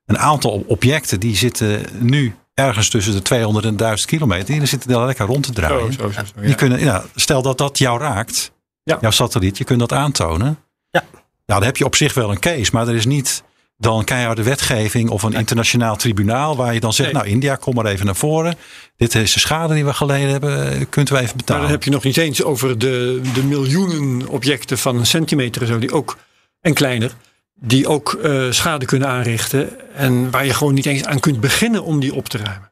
[0.06, 4.46] een aantal objecten die zitten nu ergens tussen de 200 en 1000 kilometer.
[4.60, 5.94] Die zitten daar lekker rond te draaien.
[5.94, 6.46] Zo, zo, zo, zo, ja.
[6.46, 8.52] Die kunnen, ja, stel dat dat jou raakt,
[8.84, 8.98] Ja.
[9.02, 10.58] jouw satelliet, je kunt dat aantonen.
[10.90, 11.04] Ja.
[11.46, 13.44] Nou, dan heb je op zich wel een case, maar er is niet
[13.78, 17.22] dan keiharde wetgeving of een internationaal tribunaal waar je dan zegt, Nee.
[17.22, 18.56] nou India, kom maar even naar voren.
[18.98, 21.62] Dit is de schade die we geleden hebben, kunt u even Maar betalen.
[21.62, 25.68] dan heb je nog niet eens over de, de miljoenen objecten van een centimeter en
[25.68, 26.18] zo, die ook,
[26.62, 27.12] en kleiner,
[27.54, 29.94] die ook eh, schade kunnen aanrichten.
[29.96, 32.72] En waar je gewoon niet eens aan kunt beginnen om die op te ruimen.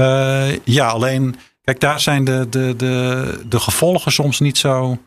[0.00, 4.98] Uh, ja, alleen, kijk, daar zijn de, de, de, de gevolgen soms niet zo.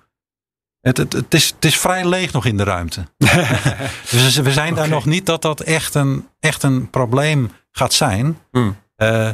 [0.85, 3.05] Het, het, het, is, het is vrij leeg nog in de ruimte.
[4.11, 8.37] dus we zijn daar nog niet dat dat echt een, echt een probleem gaat zijn.
[8.51, 8.77] Hmm.
[8.97, 9.29] Uh,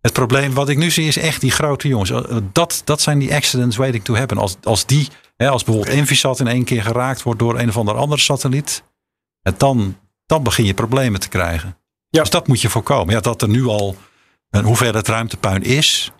[0.00, 2.12] het probleem wat ik nu zie is echt die grote jongens.
[2.52, 4.38] Dat, dat zijn die accidents waiting to happen.
[4.38, 7.76] Als, als die, hè, als bijvoorbeeld Envisat in één keer geraakt wordt door een of
[7.76, 8.82] ander andere satelliet.
[9.56, 11.76] Dan, dan begin je problemen te krijgen.
[12.08, 12.20] Ja.
[12.20, 13.14] Dus dat moet je voorkomen.
[13.14, 13.96] Ja, dat er nu al
[14.50, 16.10] een hoeveelheid ruimtepuin is.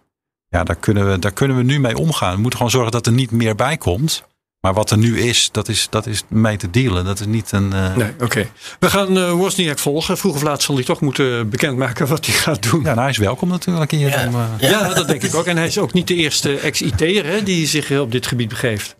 [0.49, 2.35] Ja, daar kunnen, we, daar kunnen we nu mee omgaan.
[2.35, 4.25] We moeten gewoon zorgen dat er niet meer bij komt.
[4.65, 7.05] Maar wat er nu is, dat is, dat is mee te dealen.
[7.05, 7.71] Dat is niet een.
[7.75, 7.97] Uh...
[7.97, 8.49] Nee, oké.
[8.79, 10.19] We gaan uh, Wozniak volgen.
[10.19, 12.81] Vroeg of laat zal hij toch moeten bekendmaken wat hij gaat doen.
[12.81, 14.09] Ja, nou, hij is welkom natuurlijk hier.
[14.09, 14.27] Ja.
[14.27, 14.45] Om, uh...
[14.59, 14.69] ja.
[14.69, 14.95] ja.
[14.95, 15.47] dat denk ik ook.
[15.47, 18.97] En hij is ook niet de eerste ex-IT'er die zich op dit gebied begeeft.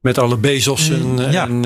[0.00, 1.30] Met alle Bezos en.
[1.30, 1.46] Ja.
[1.46, 1.62] en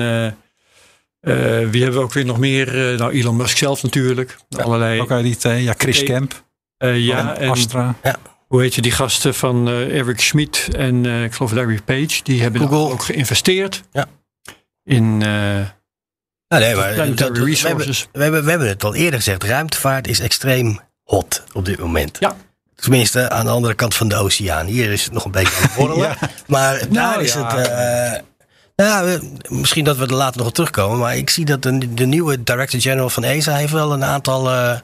[1.71, 2.73] wie hebben we ook weer nog meer?
[2.97, 4.37] nou, Elon Musk zelf natuurlijk.
[4.49, 5.01] Ja, Allerlei.
[5.01, 5.43] Ook uit IT.
[5.43, 6.15] Ja, Chris Okay.
[6.15, 6.43] Kemp.
[6.77, 7.95] ja, en Astra.
[8.03, 8.15] Ja.
[8.47, 12.19] Hoe heet je, die gasten van uh, Eric Schmidt en uh, ik geloof Larry Page,
[12.23, 12.77] die hebben Google.
[12.93, 14.05] ook geïnvesteerd Ja.
[14.83, 15.59] in uh,
[16.47, 18.07] Ja, nee, maar dat- we, hebben, resources.
[18.11, 19.43] we, hebben, we hebben het al eerder gezegd.
[19.43, 22.17] Ruimtevaart is extreem hot op dit moment.
[22.19, 22.35] Ja.
[22.75, 24.65] Tenminste, aan de andere kant van de oceaan.
[24.65, 26.07] Hier is het nog een beetje aan het borrelen.
[26.19, 26.29] Ja.
[26.47, 27.55] Maar daar Nou, is ja.
[27.57, 27.67] het...
[27.67, 28.21] eh,
[28.75, 30.97] nou, eh, misschien dat we er later nog op terugkomen.
[30.99, 33.55] Maar ik zie dat de, de nieuwe Director-General van ESA...
[33.55, 34.79] heeft wel een aantal eh,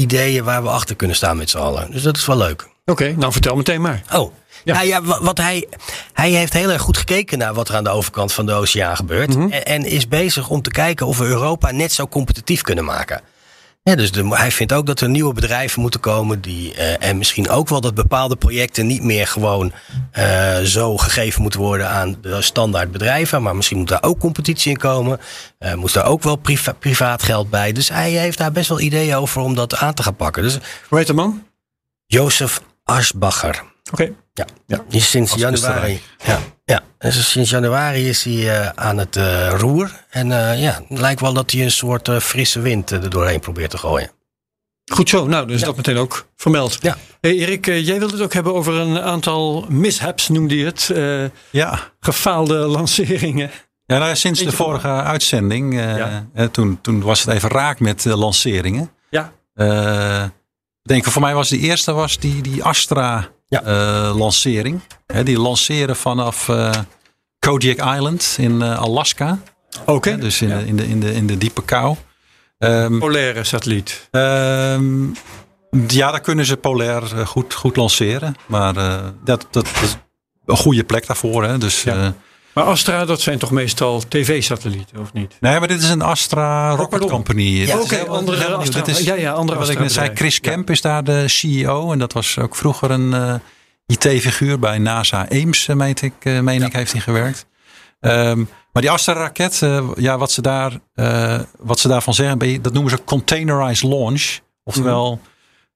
[0.00, 1.90] ideeën waar we achter kunnen staan met z'n allen.
[1.90, 2.68] Dus dat is wel leuk.
[2.86, 4.02] Oké, nou vertel meteen maar.
[4.12, 4.32] Oh,
[4.64, 4.74] Ja.
[4.74, 4.80] ja.
[4.80, 5.66] ja, wa- wat hij,
[6.12, 8.96] hij heeft heel erg goed gekeken naar wat er aan de overkant van de oceaan
[8.96, 9.34] gebeurt.
[9.36, 9.50] Mhm.
[9.52, 13.20] en, en is bezig om te kijken of we Europa net zo competitief kunnen maken.
[13.82, 16.40] Ja, dus de, hij vindt ook dat er nieuwe bedrijven moeten komen.
[16.40, 19.72] Die, eh, en misschien ook wel dat bepaalde projecten niet meer gewoon
[20.12, 23.42] eh, zo gegeven moeten worden aan de standaard bedrijven.
[23.42, 25.20] Maar misschien moet daar ook competitie in komen.
[25.58, 27.72] Eh moet daar ook wel priva- privaat geld bij.
[27.72, 30.42] Dus hij heeft daar best wel ideeën over om dat aan te gaan pakken.
[30.42, 31.46] Dus Hoe heet de man?
[32.06, 33.62] Jozef Aschbacher.
[33.92, 34.12] Oké.
[34.66, 34.84] Ja, Ja.
[34.88, 36.00] Die is sinds Als januari.
[36.24, 36.80] Ja, ja.
[36.98, 39.90] Dus sinds januari is hij eh, aan het eh, roer.
[40.10, 43.40] En eh, ja, het lijkt wel dat hij een soort eh, frisse wind er doorheen
[43.40, 44.10] probeert te gooien.
[44.92, 46.78] Goed zo, nou, dus dat meteen ook vermeld.
[46.80, 46.96] Ja.
[47.20, 50.90] Hey Erik, jij wilde het ook hebben over een aantal mishaps, noemde je het.
[50.94, 51.78] eh, Ja.
[52.00, 53.50] gefaalde lanceringen.
[53.86, 56.26] Ja, nou, sinds de van- vorige uitzending, Ja.
[56.50, 58.90] toen, toen was het even raak met lanceringen.
[59.10, 59.32] Ja.
[59.54, 60.22] Eh,
[60.82, 63.62] ik denk, voor mij was de eerste was die, die Astra Ja.
[63.62, 64.80] eh, lancering.
[65.24, 66.70] Die lanceren vanaf eh,
[67.38, 69.38] Kodiak Island in eh, Alaska.
[69.84, 70.16] Oké.
[70.16, 70.58] Dus in, Ja.
[70.58, 71.96] in, de, in, de, in de diepe kou.
[72.58, 74.08] Ehm, Polaire satelliet.
[74.10, 75.04] Ehm,
[75.86, 78.34] ja, daar kunnen ze polair goed, goed lanceren.
[78.46, 79.96] Maar dat, dat, dat is
[80.46, 81.44] een goede plek daarvoor.
[81.44, 81.58] Hè?
[81.58, 82.14] Dus, Ja.
[82.60, 85.36] Maar Astra, dat zijn toch meestal tv-satellieten, of niet?
[85.40, 87.04] nee, maar dit is een Astra Rocket.
[87.06, 87.42] Company.
[87.42, 88.44] Ja, Oké, helemaal- andere.
[88.54, 88.86] Astra.
[88.86, 90.10] Is, ja, ja, andere wat ik net zei.
[90.14, 91.92] Chris Kemp is daar de CEO.
[91.92, 93.34] En dat was ook vroeger een eh,
[93.86, 97.46] IT-figuur bij NASA Ames, eh, meet ik, eh, meen ik, heeft hij gewerkt.
[98.00, 98.38] Ehm,
[98.72, 102.90] maar die Astra-raket, eh, ja, wat, ze daar, eh, wat ze daarvan zeggen, dat noemen
[102.90, 104.38] ze containerized launch.
[104.64, 105.20] Oftewel, Mhm.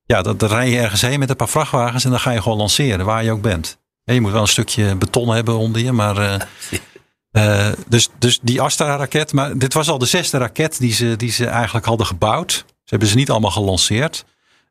[0.05, 2.43] ja, dat, dat rij je ergens heen met een paar vrachtwagens en dan ga je
[2.43, 3.79] gewoon lanceren, waar je ook bent.
[4.05, 6.17] Ja, je moet wel een stukje beton hebben onder je, maar...
[6.19, 6.41] eh,
[7.69, 11.31] eh, dus, dus die Astra-raket, maar dit was al de zesde raket die ze, die
[11.31, 12.53] ze eigenlijk hadden gebouwd.
[12.53, 14.25] Ze hebben ze niet allemaal gelanceerd.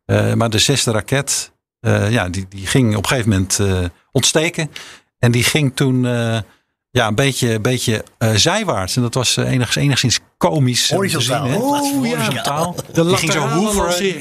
[0.05, 1.51] Eh, maar de zesde raket,
[2.09, 3.59] ja, die, die ging op een gegeven moment
[4.11, 4.71] ontsteken.
[5.19, 6.03] En die ging toen
[6.89, 8.95] ja, een beetje, een beetje zijwaarts.
[8.95, 10.81] En dat was enigszins, enigszins komisch.
[10.81, 11.43] om te Horizontaal.
[11.45, 11.59] zien, hè.
[11.59, 12.17] Oh, ja.
[12.17, 12.75] Horizontaal.
[12.93, 14.15] De Die ging zo hoeveren.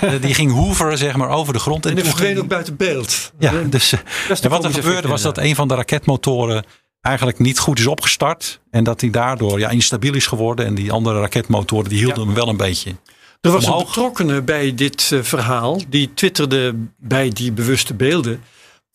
[0.00, 1.86] Eh, Die ging hoeveren, zeg maar, over de grond.
[1.86, 3.32] En die toen verdween ging- ook buiten beeld.
[3.38, 3.98] ja, dus eh,
[4.42, 6.64] en wat er gebeurde was dat een van de raketmotoren
[7.00, 8.60] eigenlijk niet goed is opgestart.
[8.70, 10.66] En dat hij daardoor ja, instabiel is geworden.
[10.66, 12.24] En die andere raketmotoren die hielden Ja.
[12.26, 12.94] hem wel een beetje.
[13.40, 15.80] Er was een betrokkenen bij dit eh, verhaal.
[15.88, 18.40] Die twitterde bij die bewuste beelden.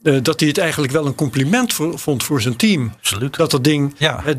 [0.03, 2.93] Eh, dat hij het eigenlijk wel een compliment voor- vond voor zijn team.
[2.97, 3.35] Absoluut.
[3.35, 4.23] Dat dat ding, Ja.
[4.25, 4.35] eh,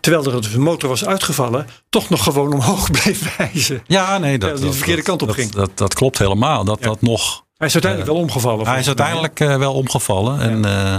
[0.00, 3.82] terwijl er een motor was uitgevallen, toch nog gewoon omhoog bleef wijzen.
[3.86, 5.50] Ja, nee, dat, Ja, die de verkeerde kant op dat, ging.
[5.50, 6.64] Dat, dat, klopt helemaal.
[6.64, 7.44] Dat dat nog.
[7.56, 8.66] Hij is uiteindelijk wel omgevallen.
[8.66, 10.40] Hij is uiteindelijk eh, wel omgevallen.
[10.40, 10.96] En, eh,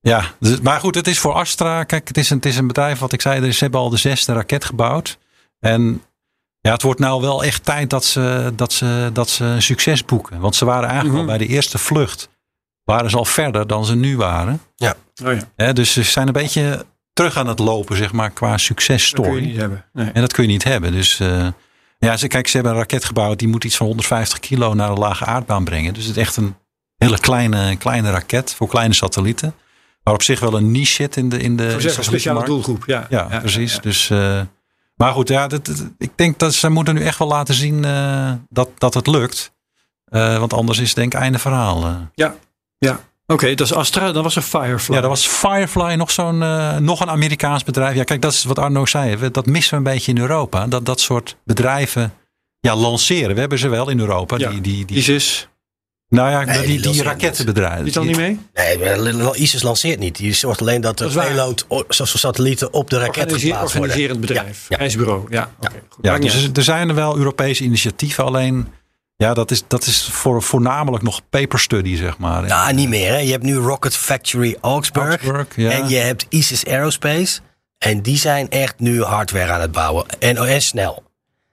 [0.00, 1.84] ja, dus- maar goed, het is voor Astra.
[1.84, 3.40] Kijk, het is een, het is een bedrijf wat ik zei.
[3.40, 5.18] er is- Ze hebben al de zesde raket gebouwd.
[5.60, 6.02] En
[6.60, 10.04] ja, het wordt nou wel echt tijd dat ze, dat ze, dat ze een succes
[10.04, 10.40] boeken.
[10.40, 11.20] Want ze waren eigenlijk Mhm.
[11.30, 12.28] al bij de eerste vlucht.
[12.88, 14.60] Waren ze al verder dan ze nu waren.
[14.76, 14.88] hè.
[15.28, 18.46] Oh ja, Hè, dus ze zijn een beetje terug aan het lopen, zeg maar, qua
[18.50, 19.40] dat kun je successtory.
[19.44, 19.84] niet hebben.
[19.92, 20.10] Nee.
[20.10, 20.92] En dat kun je niet hebben.
[20.92, 21.46] Dus eh,
[21.98, 24.90] ja, ze, kijk, ze hebben een raket gebouwd die moet iets van 150 kilo naar
[24.90, 25.94] een lage aardbaan brengen.
[25.94, 26.54] Dus het is echt een
[26.96, 29.54] hele kleine, kleine raket voor kleine satellieten.
[30.02, 32.84] Maar op zich wel een niche zit in de, in de zeggen, een speciale doelgroep.
[32.86, 33.80] Ja, Ja, precies.
[33.80, 34.40] Dus, eh,
[34.96, 37.84] Maar goed, ja, dat, dat- ik denk dat ze moeten nu echt wel laten zien
[37.84, 39.52] eh, dat, dat het lukt.
[40.04, 42.08] Eh, want anders is het denk ik einde verhaal.
[42.14, 42.34] Ja,
[42.78, 43.00] ja.
[43.26, 44.12] Oké, dat is Astra.
[44.12, 44.94] Dan was er Firefly.
[44.94, 47.94] Ja, dat was Firefly, nog zo'n eh, nog een Amerikaans bedrijf.
[47.94, 49.16] Ja, kijk, dat is wat Arno zei.
[49.16, 50.66] We- Dat missen we een beetje in Europa.
[50.66, 52.12] Dat dat soort bedrijven
[52.60, 53.34] ja, lanceren.
[53.34, 54.36] We hebben ze wel in Europa.
[54.38, 55.48] Ja, Die, die, die, ISIS.
[56.08, 57.84] nou ja, Nee, die, die rakettenbedrijven.
[57.84, 58.38] Die dan niet mee?
[58.54, 58.78] Nee,
[59.14, 60.16] maar ISIS lanceert niet.
[60.16, 63.42] Die zorgt alleen dat de Dat is payload, zoals voor satellieten, op de raket geplaatst
[63.48, 63.80] worden.
[63.80, 64.60] organiserend bedrijf.
[64.60, 64.76] Ja, ja.
[64.76, 65.26] Reisbureau.
[65.30, 65.70] Ja, goed.
[66.02, 68.24] Ja, dus er zijn er wel Europese initiatieven.
[68.24, 68.68] Alleen,
[69.24, 72.42] ja, dat is, dat is voor, voornamelijk nog paper study, zeg maar.
[72.42, 73.10] Nou, niet meer.
[73.10, 73.18] Hè.
[73.18, 75.08] Je hebt nu Rocket Factory Augsburg.
[75.08, 75.70] Augsburg, ja.
[75.70, 77.40] En je hebt ISIS Aerospace.
[77.78, 80.06] En die zijn echt nu hardware aan het bouwen.
[80.18, 81.02] En, en snel.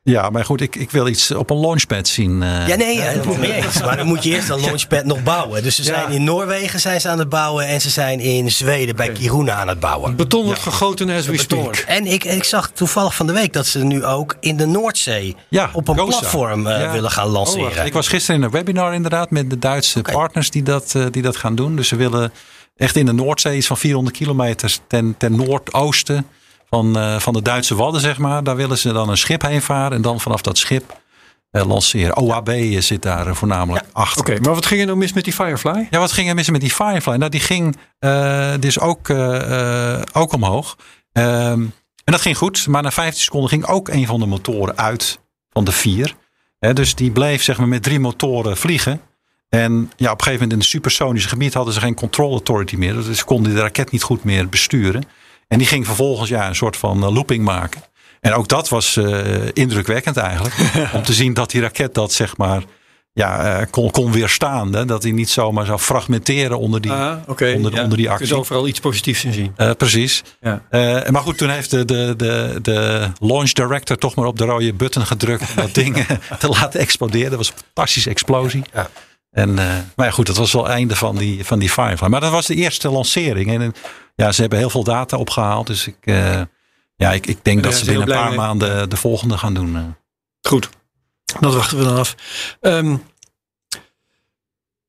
[0.08, 2.44] Ja, maar goed, ik, ik wil iets op een launchpad zien.
[2.44, 2.68] eh.
[2.68, 3.82] Ja, nee, ja, helemaal mee eens.
[3.82, 5.64] Maar dan moet je eerst een launchpad nog bouwen.
[5.64, 5.88] Dus ze Ja.
[5.94, 7.68] zijn in Noorwegen zijn ze aan het bouwen.
[7.68, 10.16] En ze zijn in Zweden bij Kiruna aan het bouwen.
[10.16, 11.76] Beton wordt gegoten as we speak.
[11.76, 15.36] En ik, ik zag toevallig van de week dat ze nu ook in de Noordzee
[15.74, 17.86] op een platform eh, willen gaan Oh, lanceren.
[17.86, 21.22] ik was gisteren in een webinar inderdaad met de Duitse partners die dat, eh, die
[21.22, 21.76] dat gaan doen.
[21.76, 22.32] Dus ze willen
[22.78, 26.28] echt in de Noordzee iets van 400 kilometer ten, ten noordoosten
[26.76, 28.44] van, eh, van de Duitse Wadden, zeg maar.
[28.44, 30.98] Daar willen ze dan een schip heen varen en dan vanaf dat schip
[31.52, 32.18] eh, lanceren.
[32.18, 34.22] OAB zit daar eh, voornamelijk achter.
[34.22, 35.88] Oké, maar wat ging er nou mis met die Firefly?
[35.90, 37.16] Ja, wat ging er mis met die Firefly?
[37.16, 40.78] Nou, die ging eh, dus ook, eh, eh, ook omhoog.
[41.12, 41.62] Ehm,
[42.04, 42.68] en dat ging goed.
[42.68, 46.16] Maar na 15 seconden ging ook een van de motoren uit van de vier.
[46.60, 49.02] Hè, dus die bleef zeg maar met drie motoren vliegen.
[49.50, 52.76] En ja, op een gegeven moment in het supersonische gebied hadden ze geen control authority
[52.76, 52.94] meer.
[52.94, 55.04] Dus ze konden de raket niet goed meer besturen.
[55.48, 57.82] En die ging vervolgens ja, een soort van eh, looping maken.
[58.22, 60.56] En ook dat was eh, indrukwekkend eigenlijk.
[60.94, 62.64] om te zien dat die raket dat zeg maar
[63.14, 64.74] ja, eh, kon, kon weerstaan.
[64.74, 64.86] Hè?
[64.86, 67.84] Dat hij niet zomaar zou fragmenteren onder die, Ah, onder, ja.
[67.84, 68.28] onder die Je actie.
[68.28, 69.56] kunt overal iets positiefs in zien.
[69.78, 70.24] Precies.
[70.42, 70.62] Ja.
[71.12, 74.74] Maar goed, toen heeft de, de, de, de launch director toch maar op de rode
[74.74, 76.06] button gedrukt om dat ding
[76.40, 77.30] te laten exploderen.
[77.30, 78.64] Dat was een fantastische explosie.
[78.74, 78.90] Ja.
[79.36, 82.08] En, eh, maar ja, goed, dat was wel het einde van die, van die Firefly.
[82.08, 83.50] Maar dat was de eerste lancering.
[83.52, 83.68] En eh,
[84.16, 85.68] ja, ze hebben heel veel data opgehaald.
[85.68, 86.42] Dus ik, eh,
[86.96, 88.38] ja, ik, ik denk Ja, dat ze binnen een paar mee.
[88.38, 89.96] maanden de volgende gaan doen.
[90.42, 90.70] Goed.
[91.40, 92.16] Dat wachten we dan af.
[92.62, 92.96] Ehm,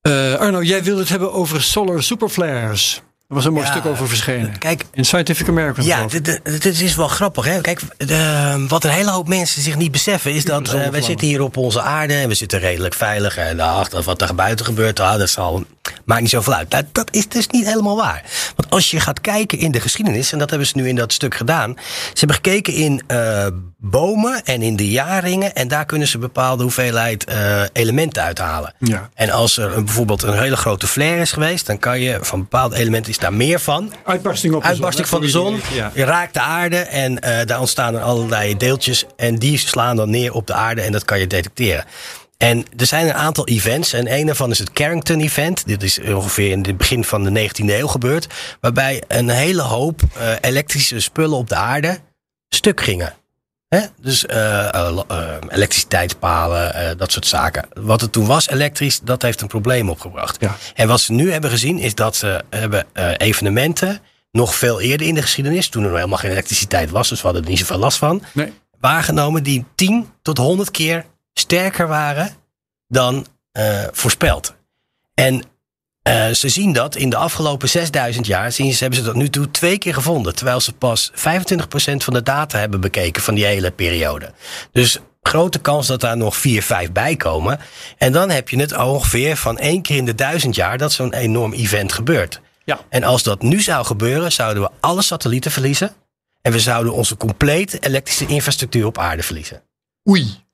[0.01, 3.03] eh, Arno, jij wilde het hebben over solar superflares.
[3.29, 4.59] Er was een mooi Ja, stuk over verschenen.
[4.59, 5.85] Kijk, In Scientific American.
[5.85, 6.07] Ja,
[6.43, 7.45] dit is wel grappig.
[7.45, 7.61] Hè?
[7.61, 11.27] Kijk, de, wat een hele hoop mensen zich niet beseffen is dat eh, wij zitten
[11.27, 13.37] hier op onze aarde en we zitten redelijk veilig.
[13.37, 15.65] En ach, dat wat er buiten gebeurt, ah, dat zal,
[16.05, 16.71] maakt niet zoveel uit.
[16.71, 18.23] Nou, dat is dus niet helemaal waar.
[18.57, 21.13] Want als je gaat kijken in de geschiedenis, en dat hebben ze nu in dat
[21.13, 21.75] stuk gedaan.
[22.13, 23.47] Ze hebben gekeken in eh,
[23.79, 25.55] bomen en in de jaarringen.
[25.55, 28.75] En daar kunnen ze bepaalde hoeveelheid eh, elementen uithalen.
[28.79, 29.11] Ja.
[29.15, 32.41] En als er een, bijvoorbeeld een hele grote flare is geweest, dan kan je van
[32.41, 33.93] bepaalde elementen is daar meer van.
[34.05, 35.53] Uitbarsting op de Uitbarsting zon, van de zon.
[35.53, 39.05] weet, Je raakt de aarde en eh, daar ontstaan er allerlei deeltjes.
[39.17, 41.85] En die slaan dan neer op de aarde en dat kan je detecteren.
[42.39, 43.93] En er zijn een aantal events.
[43.93, 45.67] En een daarvan is het Carrington Event.
[45.67, 48.27] Dit is ongeveer in het begin van de 19e eeuw gebeurd.
[48.61, 51.99] Waarbij een hele hoop eh, elektrische spullen op de aarde
[52.49, 53.15] stuk gingen.
[53.69, 53.81] Hè?
[54.01, 54.99] Dus eh, eh,
[55.49, 57.69] elektriciteitspalen, dat soort zaken.
[57.73, 60.37] Wat het toen was elektrisch, dat heeft een probleem opgebracht.
[60.41, 60.57] Ja.
[60.75, 65.15] En wat ze nu hebben gezien, is dat ze hebben evenementen nog veel eerder in
[65.15, 67.79] de geschiedenis, toen er nog helemaal geen elektriciteit was, dus we hadden er niet zoveel
[67.79, 68.53] last van, Nee.
[68.81, 71.05] waargenomen die 10 tot 100 keer
[71.39, 72.37] sterker waren
[72.89, 74.55] dan eh, voorspeld.
[75.15, 75.43] En
[76.03, 79.29] eh, ze zien dat in de afgelopen 6000 jaar, zien ze, hebben ze dat nu
[79.29, 80.35] toe twee keer gevonden.
[80.35, 81.15] Terwijl ze pas 25%
[81.97, 84.33] van de data hebben bekeken van die hele periode.
[84.73, 87.59] Dus grote kans dat daar nog 4, 5 bij komen.
[87.99, 91.15] En dan heb je het ongeveer van één keer in de duizend jaar dat zo'n
[91.15, 92.41] enorm event gebeurt.
[92.65, 92.81] Ja.
[92.89, 95.93] En als dat nu zou gebeuren, zouden we alle satellieten verliezen.
[96.43, 99.63] En we zouden onze complete elektrische infrastructuur op aarde verliezen.
[100.09, 100.46] Oei.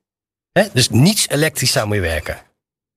[0.52, 0.62] Hè?
[0.72, 2.38] Dus niets elektrisch zou meer werken.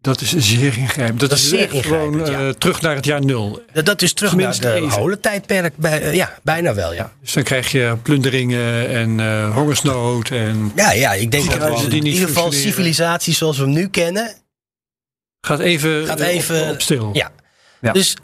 [0.02, 1.20] Dat is zeer ingrijpend.
[1.20, 2.40] Dat, Dat is is zeer echt gewoon ja.
[2.48, 3.64] eh, terug naar het jaar nul.
[3.74, 4.98] Dat, dat is terug Tenminste naar de even.
[5.00, 5.78] holentijdperk.
[5.78, 7.12] Bij, eh, ja, bijna wel, ja.
[7.22, 10.30] Dus dan krijg je plunderingen en eh, hongersnood.
[10.30, 14.34] En Ja, ja, ik denk dat in ieder geval civilisatie zoals we hem nu kennen.
[15.42, 17.10] gaat even, Gaat even- op, op stil.
[17.14, 17.32] Ja.
[17.82, 17.92] Ja.
[17.92, 18.16] Dus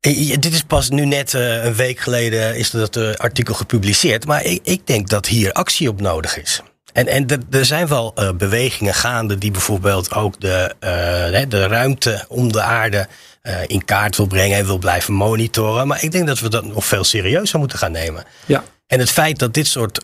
[0.00, 4.26] dit is pas nu net eh, een week geleden is dat eh, artikel gepubliceerd.
[4.26, 6.62] Maar ik, ik denk dat hier actie op nodig is.
[6.94, 12.24] En, en er- zijn wel eh, bewegingen gaande die bijvoorbeeld ook de, eh, de ruimte
[12.28, 13.08] om de aarde
[13.42, 15.86] eh, in kaart wil brengen en wil blijven monitoren.
[15.86, 18.24] Maar ik denk dat we dat nog veel serieuzer moeten gaan nemen.
[18.46, 18.64] Ja.
[18.86, 20.00] En het feit dat dit soort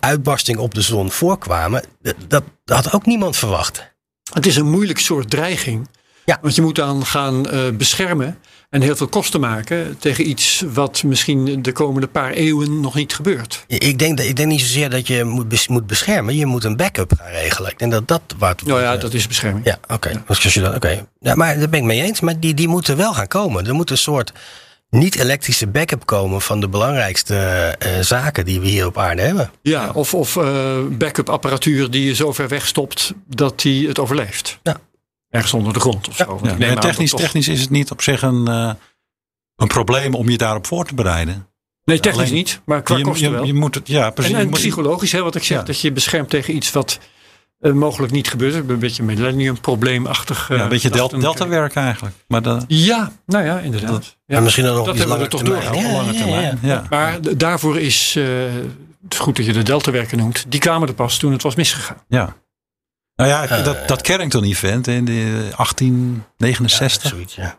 [0.00, 2.44] uitbarstingen op de zon voorkwamen, dat, dat
[2.84, 3.92] had ook niemand verwacht.
[4.32, 5.88] Het is een moeilijk soort dreiging.
[6.24, 6.38] Ja.
[6.42, 7.42] Want je moet dan gaan
[7.76, 8.38] beschermen.
[8.70, 13.14] En heel veel kosten maken tegen iets wat misschien de komende paar eeuwen nog niet
[13.14, 13.64] gebeurt.
[13.66, 16.36] Ik denk, dat- ik denk niet zozeer dat je moet, moet beschermen.
[16.36, 17.70] Je moet een backup gaan regelen.
[17.70, 19.64] Ik denk dat dat waar het Nou ja, dat is bescherming.
[19.64, 20.22] Ja, oké.
[20.28, 21.06] Je dat, oké.
[21.20, 22.20] Ja, maar daar ben ik mee eens.
[22.20, 23.66] Maar die, die moeten wel gaan komen.
[23.66, 24.32] Er moet een soort
[24.90, 27.34] niet-elektrische backup komen van de belangrijkste
[27.78, 29.50] eh, zaken die we hier op aarde hebben.
[29.62, 33.98] Ja, of, of eh, backup apparatuur die je zo ver weg stopt dat die het
[33.98, 34.58] overleeft.
[34.62, 34.76] Ja.
[35.30, 36.40] Ergens onder de grond of zo.
[36.42, 38.70] Ja, aan technisch, dat toch- technisch is het niet op zich een, eh,
[39.56, 41.46] een probleem om je daarop voor te bereiden.
[41.84, 43.44] Nee, technisch Alleen- niet, maar qua je, kosten je, wel.
[43.44, 44.32] je moet het, ja, precies.
[44.32, 45.64] en en psychologisch, hè, wat ik zeg, Ja.
[45.64, 46.98] dat je beschermt tegen iets wat
[47.60, 48.54] eh, mogelijk niet gebeurt.
[48.70, 50.48] Een beetje millennium probleemachtig.
[50.48, 52.14] ja, een beetje del, delta delta werk eigenlijk.
[52.28, 54.16] Maar de, Ja, nou ja, inderdaad.
[54.26, 54.36] Ja.
[54.36, 55.62] En misschien dan nog dat iets langer er toch termijn.
[55.72, 56.58] doorgehad, Ja, lange termijn.
[56.62, 56.68] ja.
[56.68, 58.24] ja, Maar daarvoor is eh,
[59.02, 60.44] het is goed dat je de deltawerken noemt.
[60.48, 61.96] Die kwamen er pas toen het was misgegaan.
[62.08, 62.36] ja.
[63.20, 67.46] Nou ja, Eh, dat, dat Carrington event in de 1869, Ja, zoiets, ja.
[67.46, 67.56] ik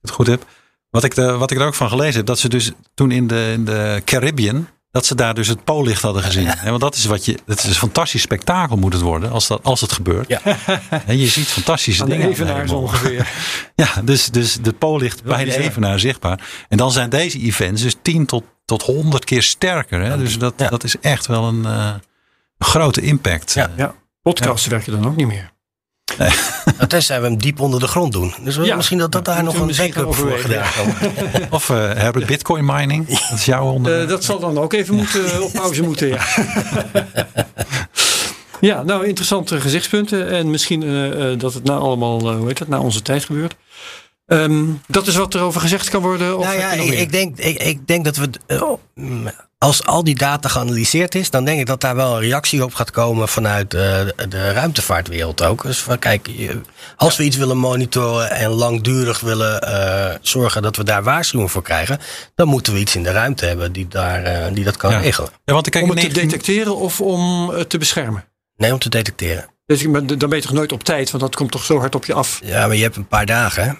[0.00, 0.46] het goed heb.
[0.90, 3.26] Wat ik, er, wat ik er ook van gelezen heb, dat ze dus toen in
[3.26, 6.46] de, in de Caribbean, dat ze daar dus het poollicht hadden gezien.
[6.48, 9.46] En want dat is wat je, dat is een fantastisch spektakel moet het worden als,
[9.46, 10.28] dat, als het gebeurt.
[10.28, 10.40] Ja.
[11.06, 12.30] En je ziet fantastische Aan de dingen.
[12.30, 13.28] evenaar zo ongeveer.
[13.76, 16.40] Ja, dus, dus de poollicht bij de evenaar zichtbaar.
[16.68, 20.00] En dan zijn deze events dus 10 tot, tot 100 keer sterker.
[20.00, 20.18] Hè?
[20.18, 20.68] Dus dat, Ja.
[20.68, 21.94] dat is echt wel een, eh,
[22.58, 23.52] grote impact.
[23.54, 23.70] Ja.
[23.76, 23.94] Ja,
[24.24, 25.52] podcasts werken dan ook niet meer.
[26.76, 28.34] Nou, Tenzij we hem diep onder de grond doen.
[28.42, 28.76] Dus we- Ja.
[28.76, 31.48] misschien dat dat daar nog we een backup voor gedaan worden.
[31.50, 33.06] Of eh Herbert Bitcoin mining.
[33.08, 34.02] Dat is jouw onderwerp.
[34.04, 36.24] Eh, dat zal dan ook even moeten, op pauze moeten, ja.
[38.60, 40.28] ja, nou interessante gezichtspunten.
[40.30, 43.24] En misschien eh, eh, dat het nou allemaal, eh, hoe heet dat, na onze tijd
[43.24, 43.54] gebeurt.
[44.26, 46.38] Ehm, dat is wat er over gezegd kan worden.
[46.38, 48.30] Of Nou ja, ik, denk, ik, ik denk dat we.
[48.46, 52.14] eh, oh, mm, als al die data geanalyseerd is, dan denk ik dat daar wel
[52.14, 53.80] een reactie op gaat komen vanuit eh,
[54.28, 55.62] de- ruimtevaartwereld ook.
[55.62, 56.30] Dus van kijk,
[56.96, 61.62] als we iets willen monitoren en langdurig willen eh, zorgen dat we daar waarschuwing voor
[61.62, 61.98] krijgen,
[62.34, 64.98] dan moeten we iets in de ruimte hebben die, daar, die dat kan Ja.
[64.98, 65.30] regelen.
[65.44, 68.24] Ja, want kijk om het te 19 detecteren of om het te beschermen?
[68.56, 69.46] Nee, om te detecteren.
[69.66, 71.78] Dus ik ben- dan ben je toch nooit op tijd, want dat komt toch zo
[71.78, 72.40] hard op je af.
[72.44, 73.78] Ja, maar je hebt een paar dagen.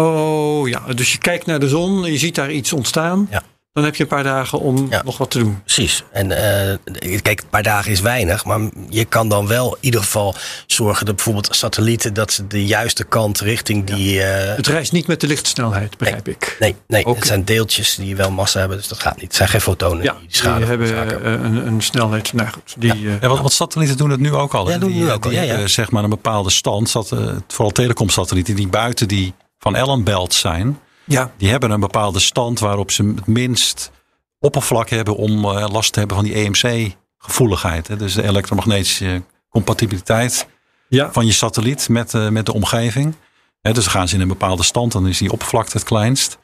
[0.00, 3.28] Oh ja, dus je kijkt naar de zon, je ziet daar iets ontstaan.
[3.30, 3.42] Ja.
[3.72, 5.02] Dan heb je een paar dagen om Ja.
[5.04, 5.60] nog wat te doen.
[5.62, 6.04] Precies.
[6.12, 6.76] En eh,
[7.22, 10.34] kijk, een paar dagen is weinig, maar je kan dan wel in ieder geval
[10.66, 14.22] zorgen dat bijvoorbeeld satellieten dat ze de juiste kant richting die.
[14.22, 16.56] eh, Het reist niet met de lichtsnelheid, begrijp ik.
[16.60, 19.24] nee, nee het zijn deeltjes die wel massa hebben, dus dat gaat niet.
[19.24, 22.32] Het zijn geen fotonen Ja, die die die schade hebben eh, een, een snelheid.
[22.32, 24.70] Nou goed, die, Ja, want, want satellieten doen het nu ook al.
[24.70, 25.50] Ja, doen die, nu ook al, die ja, ja.
[25.50, 26.88] hebben, zeg maar een bepaalde stand.
[26.90, 30.78] Zat, eh, vooral telecomsatellieten die buiten die van Allen-belt zijn.
[31.04, 33.90] ja, Die hebben een bepaalde stand waarop ze het minst
[34.38, 37.88] oppervlak hebben om eh, last te hebben van die EMC-gevoeligheid.
[37.88, 37.96] hè.
[37.96, 40.46] Dus de elektromagnetische compatibiliteit
[40.88, 41.12] ja.
[41.12, 43.14] van je satelliet met, eh, met de omgeving.
[43.60, 46.38] Hè, dus dan gaan ze in een bepaalde stand, dan is die oppervlakte het kleinst.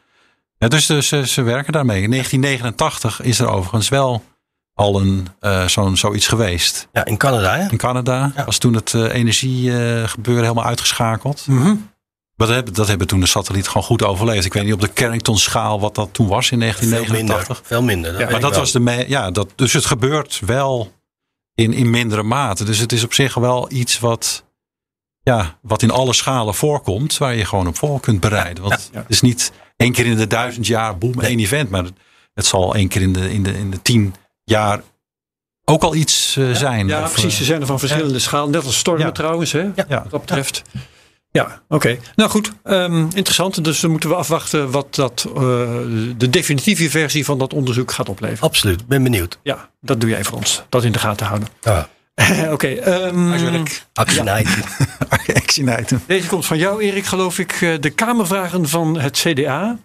[0.58, 2.02] Dus dus ze, ze werken daarmee.
[2.02, 4.22] In 1989 is er overigens wel
[4.74, 6.88] al een, eh, zo'n, zoiets geweest.
[6.92, 7.70] Ja, in Canada, hè?
[7.70, 8.44] In Canada Ja.
[8.44, 11.46] was toen het eh, energiegebeuren helemaal uitgeschakeld.
[11.46, 11.74] Mhm.
[12.42, 14.44] Maar dat hebben, dat hebben toen de satelliet gewoon goed overleefd.
[14.44, 16.88] Ik weet niet op de Carrington-schaal wat dat toen was in Veel minder.
[16.88, 17.62] 1989.
[17.66, 18.10] Veel minder.
[18.10, 18.60] dat Ja, weet Maar dat wel.
[18.60, 20.92] was de me- ja, dat, dus het gebeurt wel
[21.54, 22.64] in, in mindere mate.
[22.64, 24.44] Dus het is op zich wel iets wat,
[25.22, 28.62] ja, wat in alle schalen voorkomt, waar je gewoon op voor kunt bereiden.
[28.62, 28.98] Want Ja.
[28.98, 31.70] het is niet één keer in de duizend jaar, boem, één event.
[31.70, 31.84] Maar
[32.34, 34.14] het zal één keer in de, in de, in de tien
[34.44, 34.82] jaar
[35.64, 36.86] ook al iets eh, zijn.
[36.88, 37.34] ja, Of, precies.
[37.34, 38.50] Ze eh, zijn er van verschillende schalen.
[38.50, 39.12] Net als stormen Ja.
[39.12, 39.60] trouwens, hè?
[39.60, 39.72] ja.
[39.88, 40.62] wat dat betreft.
[41.32, 41.98] Ja, oké.
[42.16, 43.64] Nou goed, ehm, interessant.
[43.64, 45.40] Dus dan moeten we afwachten wat dat, eh,
[46.16, 48.42] de definitieve versie van dat onderzoek gaat opleveren.
[48.42, 49.38] Absoluut, ben benieuwd.
[49.42, 50.62] Ja, dat doe jij voor ons.
[50.68, 51.48] Dat in de gaten houden.
[51.62, 51.82] Ah,
[52.54, 52.66] oké.
[52.68, 53.32] ehm,
[53.92, 54.64] actie night.
[55.42, 56.02] Action item.
[56.06, 57.52] deze komt van jou, Erik, geloof ik.
[57.52, 59.78] Eh, De Kamervragen van het CDA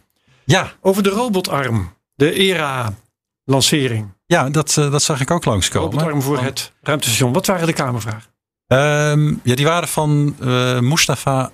[0.44, 1.94] Ja, over de robotarm.
[2.16, 4.08] De ERA-lancering.
[4.26, 5.90] ja dat, eh, dat zag ik ook langskomen.
[5.92, 7.34] Robotarm voor Van- het ruimtestation.
[7.34, 8.36] Wat waren de Kamervragen?
[8.68, 11.52] Ehm, ja, die waren van eh, Mustafa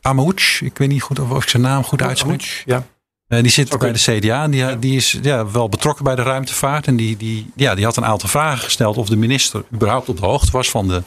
[0.00, 0.60] Amouch.
[0.60, 2.62] Ik weet niet goed of ik zijn naam goed uitspreek.
[2.64, 2.86] Ja.
[3.28, 4.48] Eh, die zit bij de CDA.
[4.48, 6.86] Die, die is ja, wel betrokken bij de ruimtevaart.
[6.86, 10.20] En die, die, ja, die had een aantal vragen gesteld of de minister überhaupt op
[10.20, 11.02] de hoogte was van de,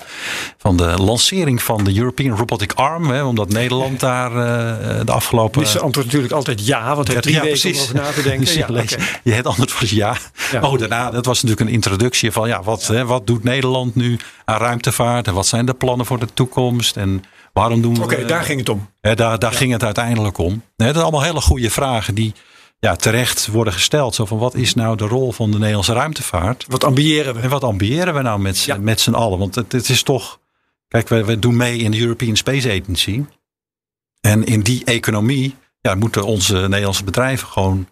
[0.57, 3.09] van de lancering van de European Robotic Arm.
[3.09, 5.67] Hè, omdat Nederland daar eh, de afgelopen...
[5.67, 7.81] Ze antwoordt natuurlijk altijd ja, want hij heeft drie Ja, weken om precies.
[7.81, 8.45] over na te denken.
[8.45, 8.67] Dus Ja,
[9.23, 10.17] je, het antwoord was ja.
[10.51, 10.61] Ja.
[10.61, 14.17] Oh, daarna, dat was natuurlijk een introductie van ja, wat, hè, wat doet Nederland nu
[14.45, 15.27] aan ruimtevaart?
[15.27, 16.97] En wat zijn de plannen voor de toekomst?
[16.97, 18.03] En waarom doen we...
[18.03, 18.89] Oké, daar ging het om.
[19.01, 20.51] Hè, daar daar ging het uiteindelijk om.
[20.51, 22.33] Hè, dat zijn allemaal hele goede vragen die
[22.79, 24.15] ja, terecht worden gesteld.
[24.15, 26.65] Zo van wat is nou de rol van de Nederlandse ruimtevaart?
[26.67, 27.41] Wat ambiëren we?
[27.41, 28.77] En wat ambiëren we nou met, Ja.
[28.77, 29.39] met z'n allen?
[29.39, 30.39] Want het, het is toch.
[30.87, 33.23] Kijk, wij, wij doen mee in de European Space Agency.
[34.21, 37.87] En in die economie ja, moeten onze Nederlandse bedrijven gewoon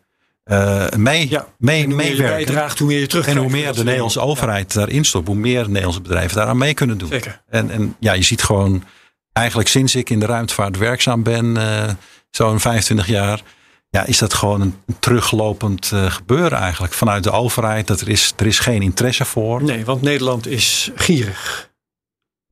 [0.46, 1.48] uh, mee, ja.
[1.58, 2.46] mee, en hoe meer je meewerken.
[2.46, 5.68] bijdraagt, hoe meer je terug En hoe meer de Nederlandse overheid daarin stopt, hoe meer
[5.68, 7.10] Nederlandse bedrijven daaraan mee kunnen doen.
[7.10, 7.42] Zeker.
[7.50, 8.84] En, en ja, je ziet gewoon,
[9.38, 11.90] eigenlijk sinds ik in de ruimtevaart werkzaam ben, uh,
[12.30, 13.42] zo'n 25 jaar,
[13.90, 17.88] ja, is dat gewoon een teruglopend uh, gebeuren eigenlijk vanuit de overheid.
[17.88, 19.64] Dat er, is, er is geen interesse voor.
[19.64, 21.72] Nee, want Nederland is gierig.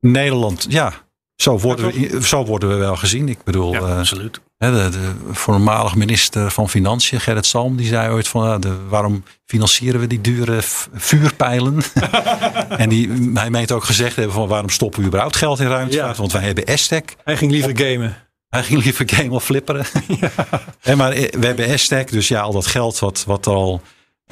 [0.00, 0.92] Nederland, ja.
[1.36, 3.28] Zo worden, we, zo worden we wel gezien.
[3.28, 4.40] Ik bedoel, ja, uh, absoluut.
[4.58, 10.00] De, de, voormalig minister van Financiën, Gerrit Salm, die zei ooit van de, waarom financieren
[10.00, 10.58] we die dure
[10.94, 11.82] vuurpijlen?
[12.68, 16.14] en die, hij meent ook gezegd hebben van waarom stoppen we überhaupt geld in ruimtevaart?
[16.16, 16.20] Ja.
[16.20, 17.16] Want wij hebben Estec.
[17.24, 18.16] Hij ging liever gamen.
[18.48, 19.86] Hij ging liever gamen of flipperen.
[20.20, 20.30] ja.
[20.82, 23.80] en maar we hebben Estec, dus ja, al dat geld wat, wat al,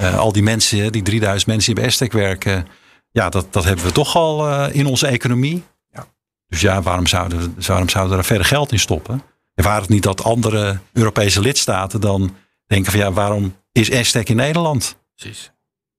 [0.01, 2.67] uh, al die mensen, die 3000 mensen die bij Estec werken,
[3.11, 5.63] ja, dat, dat hebben we toch al uh, in onze economie.
[5.91, 6.05] Ja.
[6.47, 9.21] Dus ja, waarom zouden, we, waarom zouden we daar verder geld in stoppen?
[9.55, 12.35] En waar het niet dat andere Europese lidstaten dan
[12.67, 14.97] denken van ja, waarom is Estec in Nederland?
[15.15, 15.51] Precies.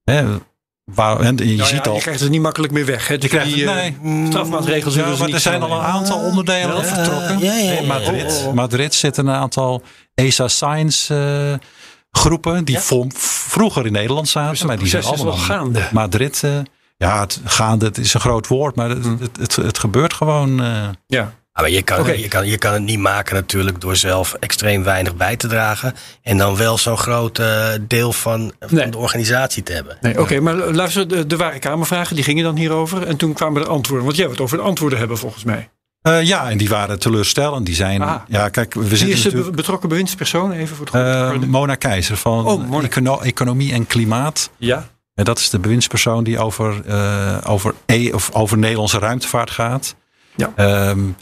[0.04, 0.38] Hè,
[0.84, 1.94] waar, en je nou ziet ja, al.
[1.94, 3.08] Je krijgt het niet makkelijk meer weg.
[3.08, 3.14] Hè?
[3.14, 4.26] Je krijgt die, het, nee.
[4.26, 7.38] strafmaatregels ja, maar niet er zijn al een aantal onderdelen vertrokken.
[7.38, 8.52] Ja, ja, in Madrid, oh, oh.
[8.52, 9.82] Madrid zitten een aantal
[10.14, 11.68] ESA Science uh,
[12.10, 12.78] groepen die
[13.14, 15.88] vroeger in Nederland zaten, dus maar die zijn allemaal wel gaande.
[15.92, 16.42] Madrid.
[16.44, 16.58] Uh,
[16.96, 20.62] ja, het gaande, het is een groot woord, maar het, het, het, het gebeurt gewoon.
[20.62, 21.34] Uh, ja.
[21.56, 22.18] Ja, maar je kan, okay.
[22.18, 25.94] je, kan, je kan het niet maken natuurlijk door zelf extreem weinig bij te dragen.
[26.22, 28.88] En dan wel zo'n groot uh, deel van, van nee.
[28.88, 29.96] de organisatie te hebben.
[30.00, 33.06] Nee, Oké, okay, maar luister, de, de ware kamervragen die gingen dan hierover.
[33.06, 34.04] En toen kwamen er antwoorden.
[34.04, 35.68] Want jij wil het over de antwoorden hebben volgens mij.
[36.02, 37.66] Uh, ja, en die waren teleurstellend.
[37.66, 38.20] Die zijn, ah.
[38.28, 40.52] ja, kijk, we Wie zitten is de betrokken bewindspersoon?
[40.52, 42.84] Even voor het uh, Mona Keizer van oh, Mona.
[42.84, 44.50] Econo Economie en Klimaat.
[44.56, 44.88] Ja.
[45.14, 49.94] En dat is de bewindspersoon die over, uh, over, e of over Nederlandse ruimtevaart gaat.
[50.34, 50.88] Ja.
[50.88, 51.16] Um,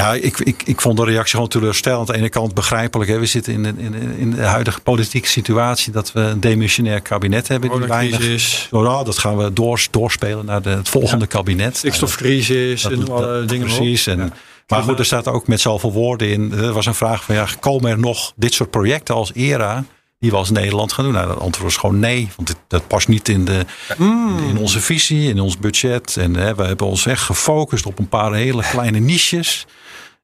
[0.00, 2.08] ja, ik, ik, ik vond de reactie gewoon teleurstellend.
[2.08, 3.10] Aan de ene kant begrijpelijk.
[3.10, 3.18] Hè.
[3.18, 7.48] We zitten in de, in, in de huidige politieke situatie dat we een demissionair kabinet
[7.48, 7.70] hebben.
[7.70, 11.30] Die weinig, oh, dat gaan we door, doorspelen naar de, het volgende ja.
[11.30, 11.76] kabinet.
[11.76, 13.66] Stikstofcrisis dat, en alle dat, dingen.
[13.66, 14.06] Precies.
[14.06, 14.28] En, ja.
[14.68, 16.52] Maar goed, er staat ook met zoveel woorden in.
[16.52, 19.84] Er was een vraag van ja, komen er nog dit soort projecten als ERA
[20.18, 21.14] die we als Nederland gaan doen?
[21.14, 22.28] Nou, dat antwoord is gewoon nee.
[22.36, 23.64] Want dit, dat past niet in, de,
[23.96, 24.48] Mm.
[24.48, 26.16] in onze visie, in ons budget.
[26.16, 29.66] En hè, we hebben ons echt gefocust op een paar hele kleine niches.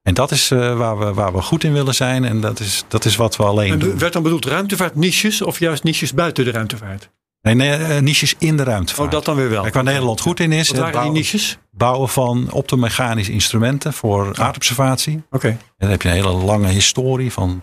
[0.03, 2.25] En dat is uh, waar, we, waar we goed in willen zijn.
[2.25, 3.99] En dat is, dat is wat we alleen en doen.
[3.99, 7.11] werd dan bedoeld ruimtevaart niches of juist niches buiten de ruimtevaart?
[7.43, 9.09] Nee, nee uh, niches in de ruimtevaart.
[9.09, 9.63] Oh, dat dan weer wel.
[9.63, 10.69] Kijk, waar Nederland goed in is.
[10.69, 11.59] Wat waren bouwen, die niches?
[11.71, 15.17] Bouwen van optomechanische instrumenten voor aardobservatie.
[15.17, 15.37] Oké.
[15.37, 15.51] Okay.
[15.51, 17.63] En dan heb je een hele lange historie van...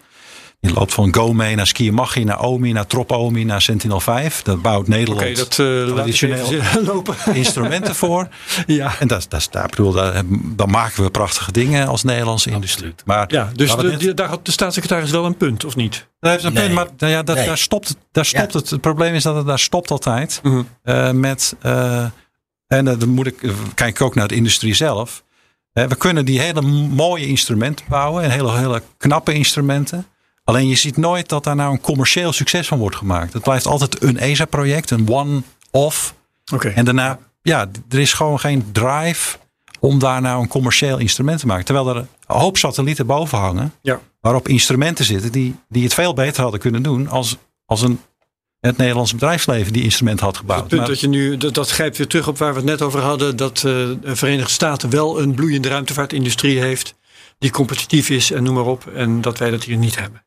[0.59, 4.41] Je loopt van GOME naar Skiamachi, naar OMI, naar TROP-OMI, naar Sentinel-5.
[4.43, 6.61] Dat bouwt Nederland okay, dat, uh, traditioneel
[6.93, 7.15] lopen.
[7.33, 8.27] instrumenten voor.
[8.67, 8.99] ja.
[8.99, 12.95] En dat, dat, daar, bedoel, daar, dan maken we prachtige dingen als Nederlandse industrie.
[13.05, 14.17] Maar, ja, dus de, net...
[14.17, 16.07] daar had de staatssecretaris wel een punt, of niet?
[16.19, 16.63] Daar heeft een nee.
[16.63, 17.45] punt, maar nou ja, dat, nee.
[17.45, 18.59] daar stopt, het, daar stopt ja.
[18.59, 18.69] het.
[18.69, 20.39] Het probleem is dat het daar stopt altijd.
[20.43, 20.67] Mm -hmm.
[20.83, 22.05] uh, met, uh,
[22.67, 25.23] en dan moet ik, kijk ik ook naar de industrie zelf.
[25.71, 28.23] we kunnen die hele mooie instrumenten bouwen.
[28.23, 30.07] En hele, hele knappe instrumenten.
[30.47, 33.33] Alleen je ziet nooit dat daar nou een commercieel succes van wordt gemaakt.
[33.33, 36.13] Het blijft altijd een ESA-project, een one-off.
[36.53, 36.73] Okay.
[36.73, 39.37] En daarna, ja, er is gewoon geen drive
[39.79, 41.65] om daar nou een commercieel instrument te maken.
[41.65, 43.99] Terwijl er een hoop satellieten boven hangen, ja.
[44.21, 47.99] waarop instrumenten zitten die, die het veel beter hadden kunnen doen als, als een,
[48.59, 50.59] het Nederlandse bedrijfsleven die instrument had gebouwd.
[50.59, 52.65] Het punt maar, dat je nu, dat, dat grijpt weer terug op waar we het
[52.65, 56.95] net over hadden, dat uh, de Verenigde Staten wel een bloeiende ruimtevaartindustrie heeft,
[57.37, 60.25] die competitief is en noem maar op, en dat wij dat hier niet hebben.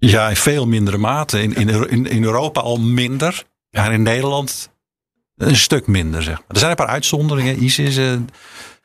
[0.00, 1.42] Ja, in veel mindere mate.
[1.42, 3.44] In, in, in Europa al minder.
[3.70, 4.70] Maar in Nederland
[5.36, 6.44] een stuk minder, zeg maar.
[6.48, 7.62] Er zijn een paar uitzonderingen.
[7.62, 8.18] ISIS is,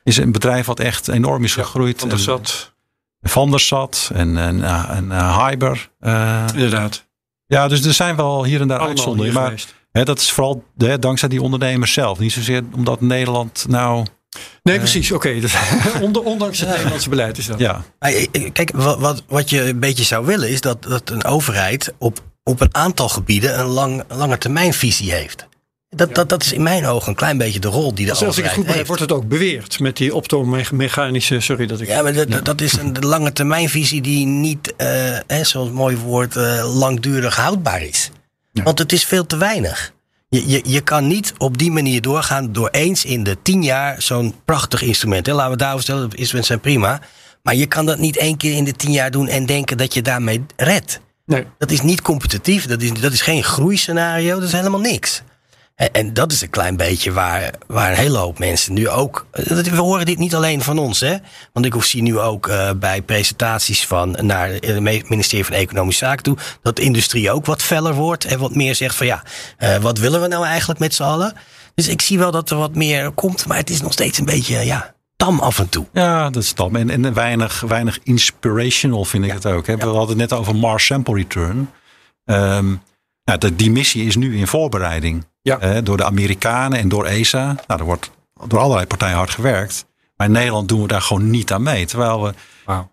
[0.02, 1.94] is een bedrijf wat echt enorm is gegroeid.
[1.94, 2.74] Ja, Van der Sat.
[3.22, 5.90] Van der Sat en, en, en uh, Hyber.
[6.00, 7.06] Uh, Inderdaad.
[7.46, 9.42] Ja, dus er zijn wel hier en daar Allemaal uitzonderingen.
[9.42, 12.18] Maar hè, dat is vooral hè, dankzij die ondernemers zelf.
[12.18, 14.06] Niet zozeer omdat Nederland nou...
[14.62, 15.12] Nee, uh, precies.
[15.12, 15.28] Oké.
[15.28, 15.40] Okay.
[15.40, 15.54] Dus,
[16.24, 17.58] ondanks het Nederlandse beleid is dat.
[17.58, 17.84] Ja.
[18.52, 22.22] Kijk, wat, wat, wat je een beetje zou willen is dat, dat een overheid op,
[22.44, 25.46] op een aantal gebieden een lang, lange termijnvisie heeft.
[25.88, 26.14] Dat, ja.
[26.14, 28.38] dat, dat is in mijn ogen een klein beetje de rol die de Als overheid
[28.38, 31.40] ik het goed begrijp, wordt het ook beweerd met die optomechanische.
[31.40, 31.88] Sorry dat ik.
[31.88, 32.40] Ja, maar dat, ja.
[32.40, 34.86] dat is een lange termijnvisie die niet, uh,
[35.26, 38.10] hè, zoals het mooie woord, uh, langdurig houdbaar is.
[38.52, 38.62] Ja.
[38.62, 39.94] Want het is veel te weinig.
[40.28, 44.02] Je, je, je kan niet op die manier doorgaan door eens in de tien jaar
[44.02, 45.26] zo'n prachtig instrument.
[45.26, 45.32] Hè.
[45.32, 47.00] Laten we daarover stellen, instrumenten zijn prima.
[47.42, 49.94] Maar je kan dat niet één keer in de tien jaar doen en denken dat
[49.94, 51.00] je daarmee redt.
[51.24, 51.46] Nee.
[51.58, 55.22] Dat is niet competitief, dat is, dat is geen groeiscenario, dat is helemaal niks.
[55.76, 59.26] En, en dat is een klein beetje waar, waar een hele hoop mensen nu ook.
[59.32, 61.16] We horen dit niet alleen van ons, hè?
[61.52, 66.22] Want ik zie nu ook eh, bij presentaties van naar het ministerie van Economische Zaken
[66.22, 66.36] toe.
[66.62, 69.22] dat de industrie ook wat feller wordt en wat meer zegt van ja,
[69.56, 71.34] eh, wat willen we nou eigenlijk met z'n allen?
[71.74, 74.24] Dus ik zie wel dat er wat meer komt, maar het is nog steeds een
[74.24, 75.86] beetje ja, tam af en toe.
[75.92, 76.76] Ja, dat is dan.
[76.76, 79.66] En, en weinig, weinig inspirational vind ik het ook.
[79.66, 79.76] Hè.
[79.76, 81.70] We hadden het net over Mars Sample Return.
[82.24, 82.74] Ehm,
[83.24, 85.24] nou, de, die missie is nu in voorbereiding.
[85.46, 85.58] Ja.
[85.58, 87.44] Eh, door de Amerikanen en door ESA.
[87.66, 88.10] Nou, er wordt
[88.46, 89.86] door allerlei partijen hard gewerkt.
[90.16, 91.86] Maar in Nederland doen we daar gewoon niet aan mee.
[91.86, 92.32] Terwijl we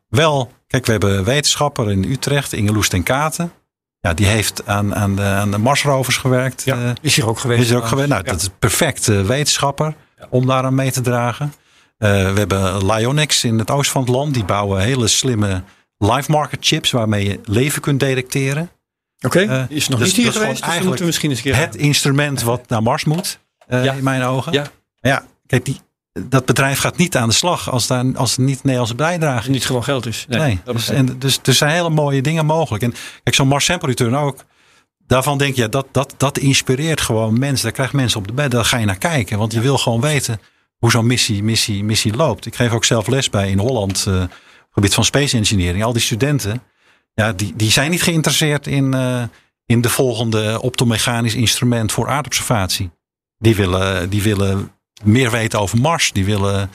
[0.10, 0.51] wel...
[0.68, 3.51] Kijk, we hebben een wetenschapper in Utrecht, Ingeloes ten Katen.
[3.99, 6.64] Ja, die heeft aan, aan, de, aan de Marsrovers gewerkt.
[6.64, 7.62] Ja, eh, is hier ook geweest.
[7.62, 8.10] is er ook geweest.
[8.10, 8.32] Nou, Ja.
[8.32, 9.95] dat is perfect eh, wetenschapper
[10.30, 11.54] om daaraan mee te dragen.
[11.97, 14.34] Eh, we hebben Lyonix in het oosten van het land.
[14.34, 15.64] Die bouwen hele slimme
[15.97, 18.70] live market chips waarmee je leven kunt detecteren.
[19.26, 20.65] Oké, Eh, is nog dus niet hier geweest.
[20.65, 23.93] Dus we misschien eens een keer Het instrument wat naar Mars moet, eh, Ja.
[23.93, 24.53] in mijn ogen.
[24.53, 24.67] Ja.
[25.01, 25.80] Ja, kijk, die,
[26.30, 29.51] dat bedrijf gaat niet aan de slag als, daar, als er niet Nederlandse bijdrage het
[29.51, 30.26] niet gewoon geld is.
[30.30, 32.84] Nee, Nee, dus, en, dus er zijn hele mooie dingen mogelijk.
[32.84, 32.93] En
[33.24, 34.43] kijk, zo'n Mars Sample Return ook.
[35.07, 37.63] Daarvan denk je, ja, dat, dat, dat inspireert gewoon mensen.
[37.63, 38.51] Daar krijgt mensen op de bed.
[38.51, 39.38] Daar ga je naar kijken.
[39.38, 40.39] Want je wil gewoon weten
[40.78, 42.45] hoe zo'n missie, missie, missie loopt.
[42.45, 44.05] Ik geef ook zelf les bij in Holland.
[44.07, 44.30] eh, op het
[44.71, 45.84] gebied van space engineering.
[45.84, 46.61] Al die studenten.
[47.14, 49.24] Ja, die, die zijn niet geïnteresseerd in, eh,
[49.66, 52.91] in de volgende optomechanisch instrument voor aardobservatie.
[53.38, 54.72] Die willen, die willen
[55.03, 56.11] meer weten over Mars.
[56.11, 56.70] Die willen,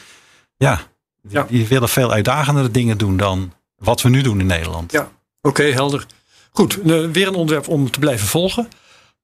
[0.57, 0.81] ja,
[1.23, 1.47] die, Ja.
[1.49, 4.93] die willen veel uitdagendere dingen doen dan wat we nu doen in Nederland.
[4.93, 5.11] Ja.
[5.43, 6.07] Oké, helder.
[6.51, 8.69] Goed, eh, weer een onderwerp om te blijven volgen.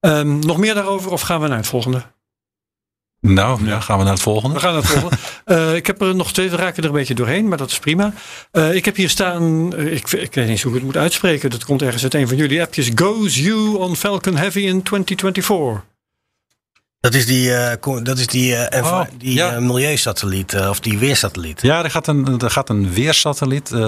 [0.01, 2.03] Ehm, nog meer daarover of gaan we naar het volgende?
[3.27, 4.61] Nou, ja, gaan we naar het We volgende.
[4.61, 5.17] gaan naar het volgende.
[5.45, 7.79] Eh, ik heb er nog twee, we raken er een beetje doorheen, maar dat is
[7.79, 8.13] prima.
[8.51, 10.97] Eh, ik heb hier staan, eh, ik, ik weet niet eens hoe ik het moet
[10.97, 11.51] uitspreken.
[11.51, 12.91] Dat komt ergens uit een van jullie appjes.
[12.95, 15.85] Goes you on Falcon Heavy in 2024?
[17.01, 19.55] Dat is die, eh, dat is die, eh, Oh, die ja.
[20.53, 21.63] eh, of die weersatelliet.
[21.63, 23.79] Ja, er gaat een, er gaat een weersatelliet, eh,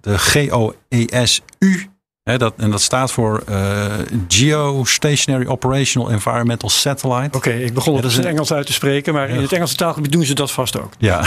[0.00, 1.88] de GOESU.
[2.34, 3.84] Dat, en dat staat voor eh,
[4.28, 7.36] Geostationary Operational Environmental Satellite.
[7.36, 9.76] Oké, ik begon het dat in het Engels uit te spreken, maar in het Engelse
[9.76, 10.92] taalgebied doen ze dat vast ook.
[10.98, 11.24] Ja.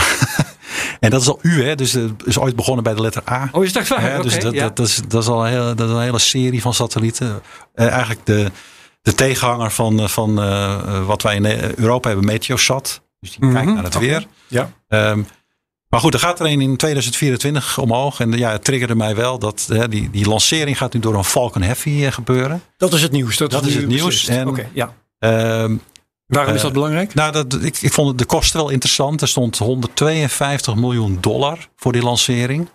[1.00, 1.74] en dat is al U, hè?
[1.74, 3.48] Dus het is ooit begonnen bij de letter A.
[3.52, 4.22] Oh, is dat waar?
[4.22, 4.62] Dus dat, ja.
[4.62, 7.42] dat, dat, is, dat is al een hele, dat is een hele serie van satellieten.
[7.74, 8.50] Eh, eigenlijk de,
[9.02, 10.34] de tegenhanger van, eh, van
[11.06, 11.46] wat wij in
[11.76, 13.02] Europa hebben, Meteosat.
[13.20, 14.26] Dus die Mhm, kijkt naar het weer.
[14.46, 14.70] Ja.
[14.88, 15.22] Ehm,
[15.90, 18.20] maar goed, er gaat er een in 2024 omhoog.
[18.20, 21.24] En ja, het triggerde mij wel dat hè, die, die lancering gaat nu door een
[21.24, 22.62] Falcon Heavy eh, gebeuren.
[22.76, 23.36] Dat is het nieuws.
[23.36, 24.26] Dat, Dat is het nieuws.
[24.26, 24.94] En- ja.
[25.18, 25.76] Ehm,
[26.26, 27.14] Waarom is eh, dat belangrijk?
[27.14, 29.20] nou, dat, ik, ik vond de kosten wel interessant.
[29.20, 32.68] Er stond 152 miljoen dollar voor die lancering.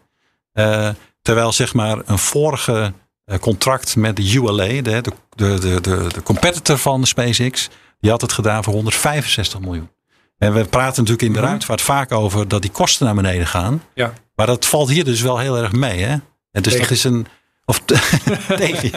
[0.51, 0.89] Eh,
[1.21, 2.93] terwijl zeg maar een vorige
[3.25, 7.69] eh, contract met de ULA, de, de, de, de, de, de competitor van de SpaceX,
[7.99, 9.89] die had het gedaan voor 165 miljoen.
[10.37, 11.47] En we praten natuurlijk in de Mhm.
[11.47, 13.83] ruimtevaart vaak over dat die kosten naar beneden gaan.
[13.93, 14.13] Ja.
[14.35, 16.01] Maar dat valt hier dus wel heel erg mee.
[16.01, 16.11] Hè?
[16.51, 16.79] En dus Tegen.
[16.79, 17.25] dat is een.
[17.65, 17.79] Of
[18.57, 18.91] tegen.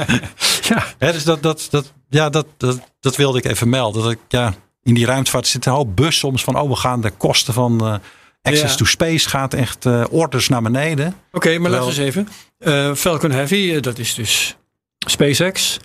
[0.63, 0.85] Ja.
[0.99, 4.03] Hè, dus dat, dat, dat, ja, dat, dat, dat wilde ik even melden.
[4.03, 7.01] Dat ik, ja, in die ruimtevaart zit een hoop bus soms van, oh, we gaan
[7.01, 7.95] de kosten van eh,
[8.43, 8.79] access Ja.
[8.79, 11.15] to space gaat echt eh, orders naar beneden.
[11.33, 12.29] Oké, maar Wel- laten we eens even.
[12.59, 14.57] Eh, Falcon Heavy, dat is dus
[15.07, 15.79] SpaceX.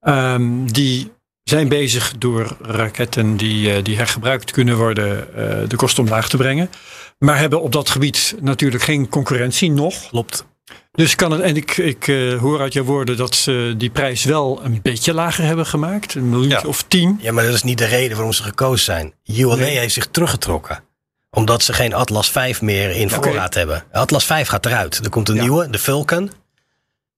[0.00, 1.12] Ehm, die
[1.44, 6.36] zijn bezig door raketten die, eh, die hergebruikt kunnen worden, eh, de kosten omlaag te
[6.36, 6.70] brengen.
[7.18, 10.08] Maar hebben op dat gebied natuurlijk geen concurrentie nog.
[10.08, 10.44] Klopt.
[10.92, 14.24] Dus kan het, en ik, ik eh, hoor uit jouw woorden dat ze die prijs
[14.24, 16.14] wel een beetje lager hebben gemaakt.
[16.14, 16.62] Een miljoen Ja.
[16.66, 17.18] of tien.
[17.22, 19.14] Ja, maar dat is niet de reden waarom ze gekozen zijn.
[19.24, 19.78] ULA Nee.
[19.78, 20.82] heeft zich teruggetrokken.
[21.30, 23.84] Omdat ze geen Atlas 5 meer in voorraad hebben.
[23.92, 25.04] Atlas 5 gaat eruit.
[25.04, 25.40] Er komt een Ja.
[25.42, 26.30] nieuwe, de Vulcan.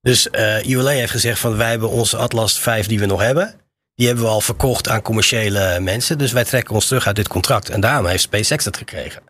[0.01, 3.55] Dus eh ULA heeft gezegd van wij hebben onze Atlas 5 die we nog hebben.
[3.97, 6.19] Die hebben we al verkocht aan commerciële mensen.
[6.19, 7.69] Dus wij trekken ons terug uit dit contract.
[7.69, 9.23] En daarom heeft SpaceX dat gekregen.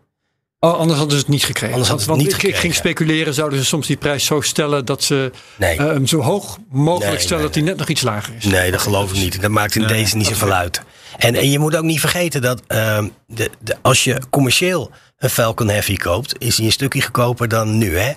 [0.59, 1.69] Oh, anders hadden ze het niet gekregen.
[1.73, 2.97] Anders hadden ze Want het niet ik, ik ging gekregen.
[2.97, 6.57] speculeren, zouden ze soms die prijs zo stellen dat ze Nee, eh, hem zo hoog
[6.69, 8.43] mogelijk Nee, stellen nee, dat hij net nog iets lager is.
[8.45, 9.41] nee dat geloof ik niet.
[9.41, 10.81] Dat maakt in deze niet zoveel uit.
[11.17, 15.29] En, en je moet ook niet vergeten dat ehm, de, de, als je commercieel een
[15.29, 17.97] Falcon Heavy koopt, is hij een stukje goedkoper dan nu.
[17.97, 18.11] Hè?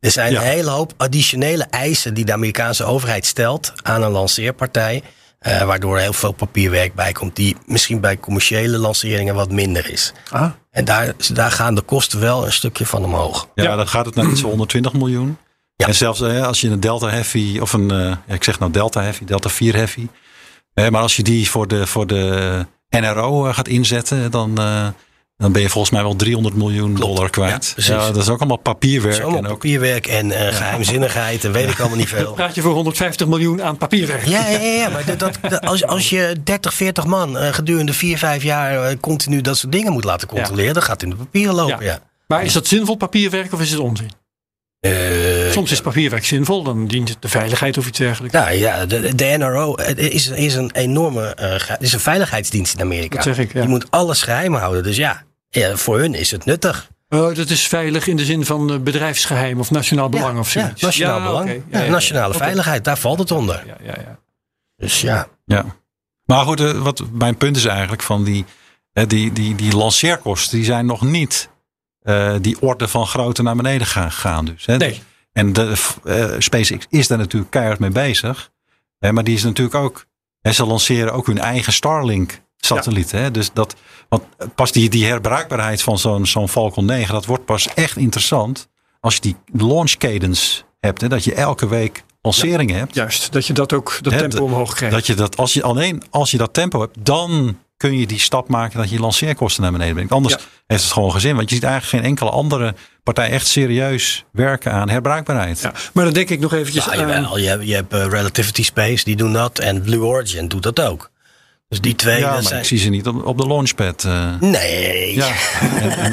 [0.00, 0.40] Er zijn Ja.
[0.40, 5.02] een hele hoop additionele eisen die de Amerikaanse overheid stelt aan een lanceerpartij.
[5.40, 9.90] Eh, waardoor er heel veel papierwerk bij komt, die misschien bij commerciële lanceringen wat minder
[9.90, 10.12] is.
[10.30, 13.48] Ah, En daar, daar gaan de kosten wel een stukje van omhoog.
[13.54, 13.76] Ja, Ja.
[13.76, 15.36] dan gaat het naar iets van 120 miljoen.
[15.76, 15.86] Ja.
[15.86, 18.72] En zelfs eh, als je een Delta Heavy, of een, eh, ja, ik zeg nou
[18.72, 20.06] Delta Heavy, Delta 4 Heavy.
[20.74, 24.86] Maar als je die voor de, voor de NRO gaat inzetten, dan, eh,
[25.40, 27.70] dan ben je volgens mij wel 300 miljoen Klopt, dollar ja, kwijt.
[27.72, 27.86] precies.
[27.90, 29.14] Ja, dat is ook allemaal papierwerk.
[29.14, 32.32] Het is allemaal en ook, papierwerk en eh, geheimzinnigheid en weet ik allemaal niet veel.
[32.40, 34.26] Praat je voor 150 miljoen aan papierwerk.
[34.26, 38.18] Ja, ja, ja, ja, maar dat, als, als je 30, 40 man eh, gedurende 4,
[38.18, 41.16] 5 jaar eh, continu dat soort dingen moet laten controleren, dan gaat het in de
[41.16, 41.84] papieren lopen.
[41.84, 41.98] Ja.
[42.26, 44.10] Maar is dat zinvol papierwerk of is het onzin?
[44.80, 48.34] Eh, Soms is papierwerk zinvol, dan dient het de veiligheid of iets dergelijks.
[48.36, 53.14] Nou ja, de, de NRO is, is een enorme eh, is een veiligheidsdienst in Amerika.
[53.14, 53.62] Dat zeg ik, ja.
[53.62, 54.82] Je moet alles geheim houden.
[54.82, 56.90] Dus ja, ja, voor hun is het nuttig.
[57.08, 60.52] Oh, dat is veilig in de zin van eh, bedrijfsgeheim of nationaal belang ja, of
[60.52, 60.82] ja, zoiets.
[60.82, 61.48] nationaal Ja, belang.
[61.48, 61.90] Ja, Ja, ja, ja.
[61.90, 63.66] nationale veiligheid, daar valt het onder.
[63.66, 64.18] Ja, ja, ja.
[64.76, 65.28] Dus ja.
[65.44, 65.64] ja.
[66.24, 68.44] Maar goed, eh, wat mijn punt is eigenlijk van die,
[68.92, 71.50] eh, die, die, die lanceerkosten, die zijn nog niet
[72.00, 74.12] eh, die orde van grootte naar beneden gaan.
[74.12, 74.76] gaan dus, hè.
[74.76, 75.02] Nee.
[75.32, 75.74] En de,
[76.04, 78.50] eh, SpaceX is daar natuurlijk keihard mee bezig.
[78.98, 80.06] Hè, maar die is natuurlijk ook,
[80.40, 83.20] hè, ze lanceren ook hun eigen Starlink satellieten.
[83.22, 83.30] Hè?
[83.30, 83.74] Dus dat,
[84.08, 84.22] want
[84.54, 88.68] pas die, die herbruikbaarheid van zo'n zo'n Falcon 9, dat wordt pas echt interessant
[89.00, 91.00] als je die launch cadence hebt.
[91.00, 91.08] Hè?
[91.08, 92.94] Dat je elke week lanceringen hebt.
[92.94, 94.94] Juist, dat je dat ook, dat tempo omhoog krijgt.
[94.94, 98.18] Dat je dat, als je alleen als je dat tempo hebt, dan kun je die
[98.18, 100.12] stap maken dat je lanceerkosten naar beneden brengt.
[100.12, 100.40] Anders Ja.
[100.66, 101.36] heeft het gewoon geen zin.
[101.36, 105.60] Want je ziet eigenlijk geen enkele andere partij echt serieus werken aan herbruikbaarheid.
[105.60, 105.72] ja.
[105.92, 106.98] Maar dan denk ik nog eventjes Ja, aan...
[106.98, 109.58] jawel, je, hebt- je hebt eh, Relativity Space, die doen dat.
[109.58, 111.10] En Blue Origin doet dat ook.
[111.70, 112.60] Dus die twee, Ja, maar zijn...
[112.60, 114.04] ik zie ze niet op, op de launchpad.
[114.04, 114.34] eh.
[114.40, 115.14] Nee.
[115.14, 115.32] Ja,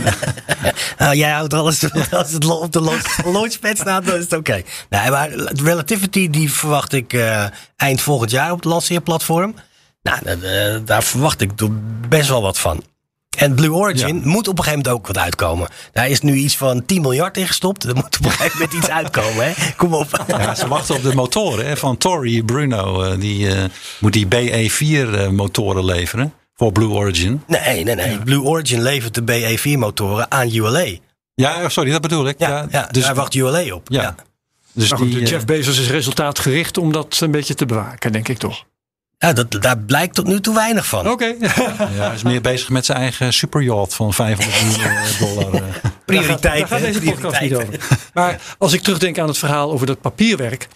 [0.97, 4.61] Nou, jij houdt alles als het op de launch- launchpad staat, dan is het oké.
[4.89, 5.29] Nee, maar
[5.63, 7.45] Relativity die verwacht ik eh,
[7.75, 9.55] eind volgend jaar op het lanceerplatform.
[10.01, 11.51] Nou, da- daar verwacht ik
[12.09, 12.83] best wel wat van.
[13.38, 15.67] En Blue Origin moet op een gegeven moment ook wat uitkomen.
[15.91, 17.83] Daar is nu iets van 10 miljard in gestopt.
[17.83, 19.45] Er moet op een gegeven moment iets uitkomen.
[19.45, 19.53] Hè?
[19.77, 20.23] Kom op.
[20.27, 23.03] ja, ze wachten op de motoren hè, van Tori Bruno.
[23.03, 23.63] eh, die eh,
[23.99, 27.43] moet die BE4 eh, motoren leveren voor Blue Origin.
[27.47, 28.19] Nee, nee, nee.
[28.19, 30.85] Blue Origin levert de BE4-motoren aan ULA.
[31.35, 32.39] Ja, sorry, dat bedoel ik.
[32.39, 33.88] Ja, ja, dus daar wacht ULA op.
[33.91, 34.01] Ja.
[34.01, 34.15] Ja.
[34.73, 38.27] dus Maar goed, die, Jeff Bezos is resultaatgericht om dat een beetje te bewaken, denk
[38.27, 38.65] ik toch.
[39.18, 41.09] Ja, dat, daar blijkt tot nu toe weinig van.
[41.09, 41.26] Oké.
[41.39, 41.47] ja,
[41.88, 45.53] hij is meer bezig met zijn eigen superyacht van 500 miljoen eh, dollar.
[45.53, 45.61] eh.
[46.05, 46.70] Prioriteiten.
[46.70, 47.80] Daar gaat deze podcast niet over.
[48.13, 50.68] Maar als ik terugdenk aan het verhaal over dat papierwerk.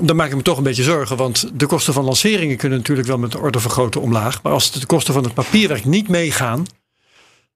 [0.00, 1.16] Dan maak ik me toch een beetje zorgen.
[1.16, 4.42] Want de kosten van lanceringen kunnen natuurlijk wel met de orde vergroten omlaag.
[4.42, 6.66] Maar als de kosten van het papierwerk niet meegaan.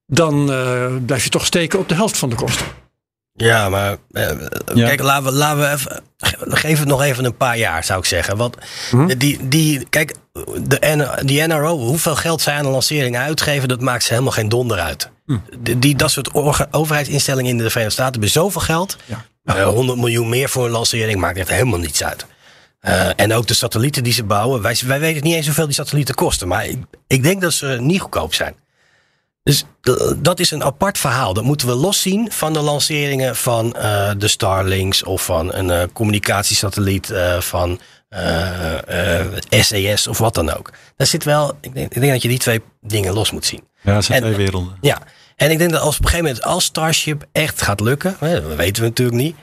[0.07, 2.65] Dan eh, blijf je toch steken op de helft van de kosten.
[3.35, 4.29] Ja, maar eh,
[4.73, 4.87] Ja.
[4.87, 7.99] kijk, laten we, laten we even, ge- geef het nog even een paar jaar, zou
[7.99, 8.37] ik zeggen.
[8.37, 8.55] Want
[8.91, 9.17] Mhm.
[9.17, 10.13] die, die, kijk,
[10.63, 14.49] de, die NRO, hoeveel geld zij aan een lancering uitgeven, dat maakt ze helemaal geen
[14.49, 15.09] donder uit.
[15.25, 15.37] Hm.
[15.79, 16.33] Die, dat soort
[16.71, 18.97] overheidsinstellingen in de Verenigde Staten hebben zoveel geld.
[19.05, 19.25] Ja.
[19.43, 22.25] Eh, 100 miljoen meer voor een lancering maakt echt helemaal niets uit.
[22.79, 24.61] Eh, en ook de satellieten die ze bouwen.
[24.61, 26.47] Wij, wij weten niet eens hoeveel die satellieten kosten.
[26.47, 26.77] Maar ik,
[27.07, 28.55] ik denk dat ze niet goedkoop zijn.
[29.43, 29.63] Dus
[30.17, 31.33] dat is een apart verhaal.
[31.33, 35.83] Dat moeten we loszien van de lanceringen van eh, de Starlinks of van een eh,
[35.93, 37.79] communicatiesatelliet eh, van
[38.09, 40.71] eh, eh, SAS of wat dan ook.
[40.95, 43.63] Daar zit wel, ik denk, ik denk dat je die twee dingen los moet zien.
[43.81, 44.77] Ja, dat zijn En- twee werelden.
[44.81, 45.01] Ja,
[45.35, 48.41] en ik denk dat als op een gegeven moment als Starship echt gaat lukken, hè,
[48.41, 49.35] dat weten we natuurlijk niet,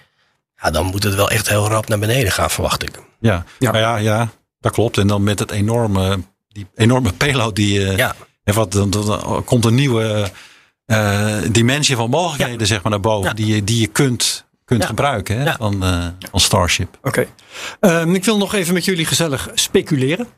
[0.62, 2.90] ja, dan moet het wel echt heel rap naar beneden gaan, verwacht ik.
[3.20, 3.44] Ja.
[3.58, 3.72] Ja.
[3.72, 3.78] Ja.
[3.78, 4.28] ja, ja,
[4.60, 4.98] dat klopt.
[4.98, 7.86] En dan met het enorme, die enorme payload die.
[7.86, 8.14] eh, Ja,
[8.50, 10.30] En wat, dan, dan- komt een nieuwe
[10.86, 13.28] eh, dimensie van mogelijkheden zeg maar, naar boven.
[13.28, 13.34] Ja.
[13.34, 14.86] Die, je, die je kunt, kunt Ja.
[14.88, 15.56] gebruiken hè, Ja.
[15.58, 16.98] van, eh, van Starship.
[17.02, 17.26] Oké.
[17.80, 20.28] Ehm, ik wil nog even met jullie gezellig speculeren.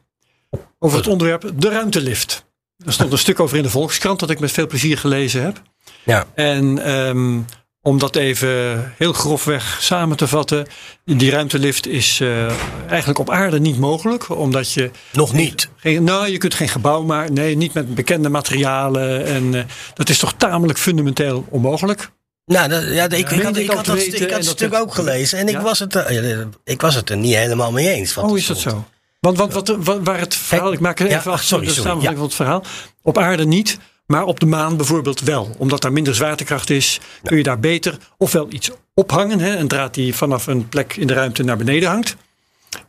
[0.78, 2.44] Over het onderwerp de ruimtelift.
[2.86, 5.62] Er stond een stuk over in de Volkskrant dat ik met veel plezier gelezen heb.
[6.04, 6.26] ja.
[6.34, 7.40] En ehm,
[7.82, 10.66] om dat even heel grofweg samen te vatten.
[11.04, 12.46] Die ruimtelift is eh,
[12.88, 14.28] eigenlijk op aarde niet mogelijk.
[14.30, 15.68] Omdat je nog niet.
[15.76, 17.34] geen, nou, je kunt geen gebouw maken.
[17.34, 19.24] Nee, niet met bekende materialen.
[19.24, 19.64] En eh,
[19.94, 22.10] dat is toch tamelijk fundamenteel onmogelijk.
[22.46, 24.72] Nou, dat, ja, ik, ik, had, ik had dat, weten ik had en het stuk
[24.72, 25.62] het- ook gelezen en ik, Ja?
[25.62, 26.06] was het, er-
[26.38, 28.16] eh, ik was het er niet helemaal mee eens.
[28.16, 28.84] Oh, er is dat zo?
[29.20, 32.12] Want, want wat, waar het verhaal, ik maak ja, even sorry, de sorry, ja.
[32.14, 32.64] van het verhaal.
[33.02, 35.54] Op aarde niet, maar op de maan bijvoorbeeld wel.
[35.58, 39.94] Omdat daar minder zwaartekracht is, kun je daar beter ofwel iets ophangen, hè, een draad
[39.94, 42.16] die vanaf een plek in de ruimte naar beneden hangt.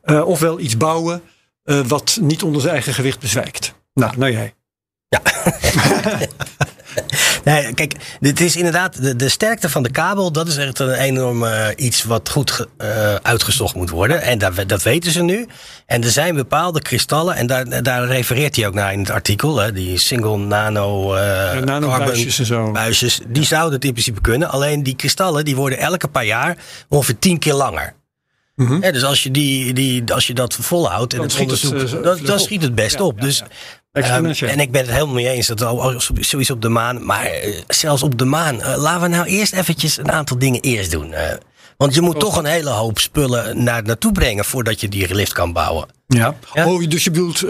[0.01, 1.21] eh, ofwel iets bouwen
[1.63, 3.73] eh, wat niet onder zijn eigen gewicht bezwijkt.
[3.93, 4.53] Nou, nou jij.
[7.43, 10.31] Nee, kijk, dit is inderdaad de, de sterkte van de kabel.
[10.31, 14.21] Dat is echt een enorm eh, iets wat goed ge- eh, uitgezocht moet worden.
[14.21, 15.47] En dat, dat weten ze nu.
[15.85, 17.35] En er zijn bepaalde kristallen.
[17.35, 19.57] En daar, daar refereert hij ook naar in het artikel.
[19.57, 21.65] Hè, die single nano, en
[22.45, 22.71] zo.
[22.71, 23.19] buisjes.
[23.27, 24.49] Die zouden het in principe kunnen.
[24.49, 26.57] Alleen die kristallen die worden elke paar jaar
[26.89, 27.93] ongeveer tien keer langer.
[28.81, 31.93] Hè, dus als je, die, die, als je dat volhoudt en Dan het schiet het,
[31.93, 33.19] eh, dan, schiet het best Ja, op.
[33.19, 33.43] ja, dus.
[33.93, 34.49] Exponentieel.
[34.49, 37.25] Ehm, en ik ben het helemaal mee eens dat al- sowieso op de maan, maar
[37.25, 40.91] eh, zelfs op de maan, eh, laten we nou eerst eventjes een aantal dingen eerst
[40.91, 41.13] doen.
[41.13, 41.33] eh.
[41.77, 45.33] want je moet toch een hele hoop spullen naar naartoe brengen voordat je die lift
[45.33, 45.85] kan bouwen.
[46.07, 46.35] Ja.
[46.53, 46.67] Ja.
[46.67, 47.43] Oh, dus je bedoelt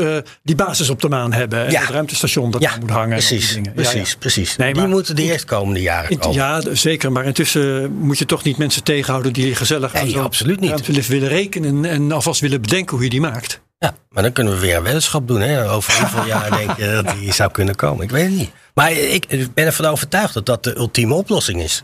[0.44, 1.66] die basis op de maan hebben.
[1.66, 1.80] En Ja.
[1.82, 3.10] het ruimtestation dat daar moet hangen.
[3.10, 4.56] precies, precies, precies.
[4.56, 5.32] Nee, die maar moeten de goed.
[5.32, 6.36] eerstkomende jaren In- komen.
[6.36, 7.12] Ja, zeker.
[7.12, 10.70] Maar intussen moet je toch niet mensen tegenhouden die gezellig aan zo'n absoluut niet.
[10.70, 13.62] ruimtelift willen rekenen en alvast willen bedenken hoe je die maakt.
[13.84, 15.42] Ja, maar dan kunnen we weer een weddenschap doen.
[15.42, 15.72] Hè?
[15.72, 18.04] Over hoeveel jaar denk je dat die zou kunnen komen?
[18.04, 18.52] Ik weet het niet.
[18.74, 21.84] Maar ik, ben ervan overtuigd dat dat de ultieme oplossing is.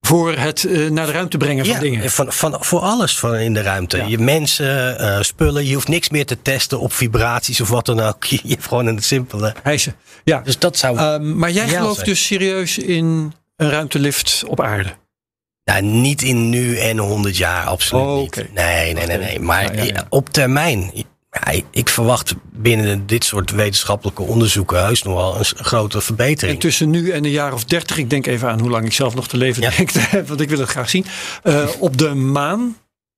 [0.00, 2.10] Voor het eh, naar de ruimte brengen van Ja, dingen.
[2.10, 3.96] van, van, voor alles van in de ruimte.
[3.96, 4.06] Ja.
[4.06, 8.00] Je mensen, eh, spullen, je hoeft niks meer te testen op vibraties of wat dan
[8.00, 8.24] ook.
[8.30, 9.54] Je hebt gewoon een simpele.
[9.62, 9.94] Hijsen.
[10.24, 10.40] Ja.
[10.44, 10.98] Dus dat zou.
[10.98, 14.90] Ehm, maar jij gelooft dus serieus in een ruimtelift op aarde?
[15.64, 18.54] Nou, niet in nu en 100 jaar, absoluut Oh, niet.
[18.54, 19.40] Nee, nee, nee, nee.
[19.40, 20.06] Maar Ja, ja, ja.
[20.08, 20.90] op termijn.
[21.30, 26.54] ja, ik- ik verwacht binnen dit soort wetenschappelijke onderzoeken heus nog wel een grote verbetering.
[26.54, 28.92] En tussen nu en een jaar of dertig, ik denk even aan hoe lang ik
[28.92, 29.70] zelf nog te leven Ja.
[29.76, 29.90] denk
[30.28, 31.04] want ik wil het graag zien.
[31.42, 32.76] Eh, op de maan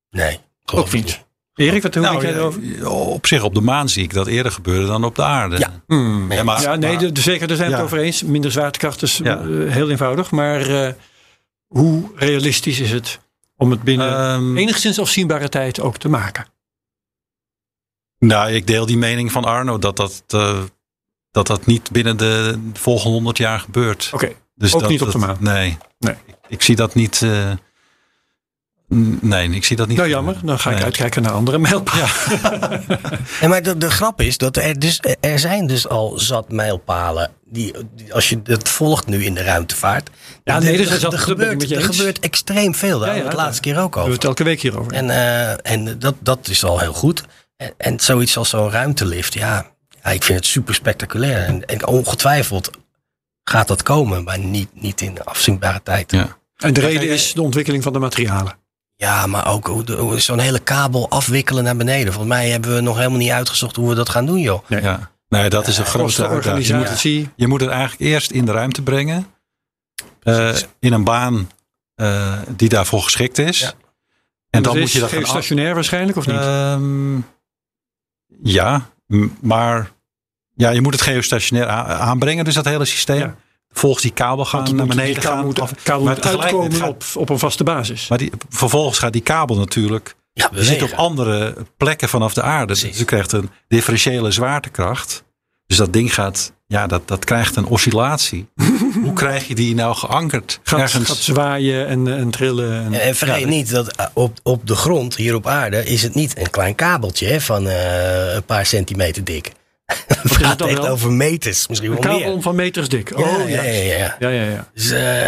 [0.09, 1.23] Nee, geloof ook ik niet.
[1.55, 2.87] Erik, wat hoe Nou, denk jij erover?
[2.89, 5.57] op zich op de maan zie ik dat eerder gebeuren dan op de aarde.
[5.57, 5.81] Ja.
[5.87, 6.31] Hmm.
[6.31, 8.23] Ja, maar, Ja, nee, maar- de, de- zeker, daar zijn we het over eens.
[8.23, 9.37] Minder zwaartekracht is Ja.
[9.39, 10.31] eh, heel eenvoudig.
[10.31, 10.91] Maar eh,
[11.77, 13.19] hoe realistisch is het
[13.57, 16.45] om het binnen Ehm, enigszins afzienbare tijd ook te maken?
[18.19, 20.63] Nou, ik deel die mening van Arno dat dat, eh,
[21.31, 24.09] dat, dat niet binnen de volgende 100 jaar gebeurt.
[24.13, 25.37] Oké, Dus ook dat, niet op de dat- maan?
[25.39, 25.77] Nee.
[25.99, 26.15] Nee.
[26.25, 27.21] Ik, ik zie dat niet.
[27.21, 27.51] eh,
[29.21, 29.97] nee, ik zie dat niet.
[29.97, 30.83] nou jammer, dan ga ik Nee.
[30.85, 32.09] uitkijken naar andere mijlpalen.
[33.41, 37.31] En maar de, de grap is dat er, dus, er zijn dus al zat mijlpalen.
[37.45, 40.09] Die, die- als je het volgt nu in de ruimtevaart.
[40.43, 42.99] Ja, nee, er, dus dat- dat er, gebeurt, er gebeurt extreem veel.
[42.99, 44.13] Daar Ja, ja, het laatste keer ook We hebben over.
[44.13, 44.91] het elke week hierover.
[44.91, 47.23] En, eh, en dat, dat is al heel goed.
[47.57, 49.65] En, en zoiets als zo'n ruimtelift, ja,
[50.03, 51.45] ja, ik vind het super spectaculair.
[51.45, 52.69] En, en ongetwijfeld
[53.43, 56.11] gaat dat komen, maar niet, niet in afzienbare tijd.
[56.11, 56.37] Ja.
[56.57, 58.53] En de reden is de ontwikkeling van de materialen.
[58.97, 59.83] Ja, maar ook
[60.15, 62.13] zo'n hele kabel afwikkelen naar beneden.
[62.13, 64.69] Volgens mij hebben we nog helemaal niet uitgezocht hoe we dat gaan doen, joh.
[64.69, 64.81] Nee.
[64.81, 65.11] Ja.
[65.29, 66.65] Nee, dat is een grote uitdaging.
[66.67, 67.29] Je moet, organisatie.
[67.35, 69.27] je moet het eigenlijk eerst in de ruimte brengen.
[70.23, 71.49] eh, in een baan
[71.95, 73.59] eh, die daarvoor geschikt is.
[73.59, 73.73] Ja.
[74.49, 76.35] En dan is moet je dat gaan af- geostationair waarschijnlijk, of niet?
[76.35, 77.17] Ehm,
[78.43, 78.89] ja,
[79.41, 79.91] maar
[80.53, 83.19] ja, je moet het geostationair aanbrengen, dus dat hele systeem.
[83.19, 83.35] Ja.
[83.77, 85.45] Volgens die kabel gaan naar beneden die kabel gaan.
[85.45, 88.07] moet, kabel maar moet tegelijkertijd uitkomen gaat- op, op een vaste basis.
[88.07, 90.15] Maar die, vervolgens gaat die kabel natuurlijk.
[90.33, 92.65] Ja, Je zit op andere plekken vanaf de aarde.
[92.65, 92.89] Precies.
[92.89, 95.23] Dus je krijgt een differentiële zwaartekracht.
[95.67, 98.47] Dus dat ding gaat, ja, dat, dat krijgt een oscillatie.
[99.03, 100.59] Hoe krijg je die nou geankerd?
[100.63, 101.07] Gaat, Ergens.
[101.07, 102.85] gaat zwaaien en, en trillen.
[102.85, 106.01] En, En vergeet Ja, niet dat eh, op, op de grond, hier op aarde, is
[106.01, 109.51] het niet een klein kabeltje hè, van eh, een paar centimeter dik.
[110.07, 110.87] Het gaat echt wel?
[110.87, 112.41] over meters, misschien Een wel kabel meer.
[112.41, 113.09] van meters dik.
[113.17, 114.15] Ja, oh ja, ja, ja.
[114.19, 114.67] Ja, ja, ja.
[114.73, 115.23] Dus, eh,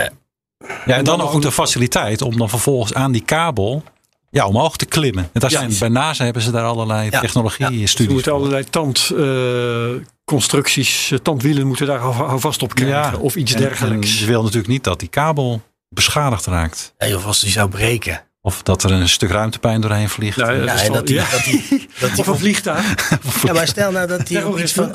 [0.85, 3.83] Ja, en dan nog ook de faciliteit om dan vervolgens aan die kabel
[4.29, 5.23] ja, omhoog te klimmen.
[5.33, 5.59] En daar Ja.
[5.59, 7.19] zijn, bij NASA hebben ze daar allerlei Ja.
[7.19, 8.39] technologie-studies Ze moeten voor.
[8.41, 13.19] allerlei tandconstructies, tandwielen moeten daar hou- houvast op krijgen.
[13.19, 14.13] Of iets En- dergelijks.
[14.13, 16.93] En je wil natuurlijk niet dat die kabel beschadigd raakt.
[16.97, 18.21] nee, of als die zou breken.
[18.47, 20.37] Of dat er een stuk ruimtepijn doorheen vliegt.
[20.37, 21.25] Nou, Ja, dat en dat die, ja.
[21.31, 21.67] dat die,
[21.99, 23.09] dat die Of een vliegtuig.
[23.43, 24.91] Ja, maar stel nou dat hij op iets van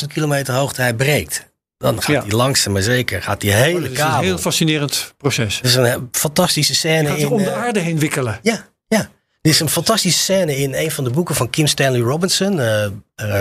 [0.00, 1.50] 18.000 kilometer hoogte hij breekt.
[1.78, 2.20] Dan gaat Ja.
[2.22, 4.20] hij langzaam maar zeker, gaat die hele Oh, Dat is een kabel.
[4.22, 5.56] heel fascinerend proces.
[5.56, 7.28] Het is een he- fantastische scène gaat er in...
[7.30, 8.38] om de eh, aarde heen wikkelen.
[8.42, 8.98] Ja, ja.
[9.40, 12.60] Er is een fantastische scène in een van de boeken van Kim Stanley Robinson.
[12.60, 12.90] eh, eh,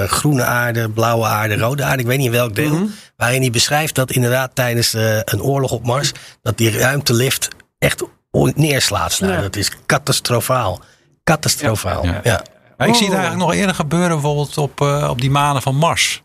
[0.09, 2.01] groene aarde, blauwe aarde, rode aarde.
[2.01, 2.73] Ik weet niet in welk deel.
[2.73, 2.85] Mhm.
[3.17, 6.11] Waarin hij beschrijft dat inderdaad tijdens eh, een oorlog op Mars...
[6.41, 7.47] dat die ruimtelift
[7.77, 9.19] echt neerslaat.
[9.19, 9.41] Nou, Ja.
[9.41, 10.79] Dat is catastrofaal.
[11.23, 12.19] Catastrofaal, ja.
[12.23, 12.43] Ja.
[12.77, 13.19] Maar ik zie het Oh.
[13.21, 16.21] eigenlijk nog eerder gebeuren bijvoorbeeld op, eh, op die manen van Mars.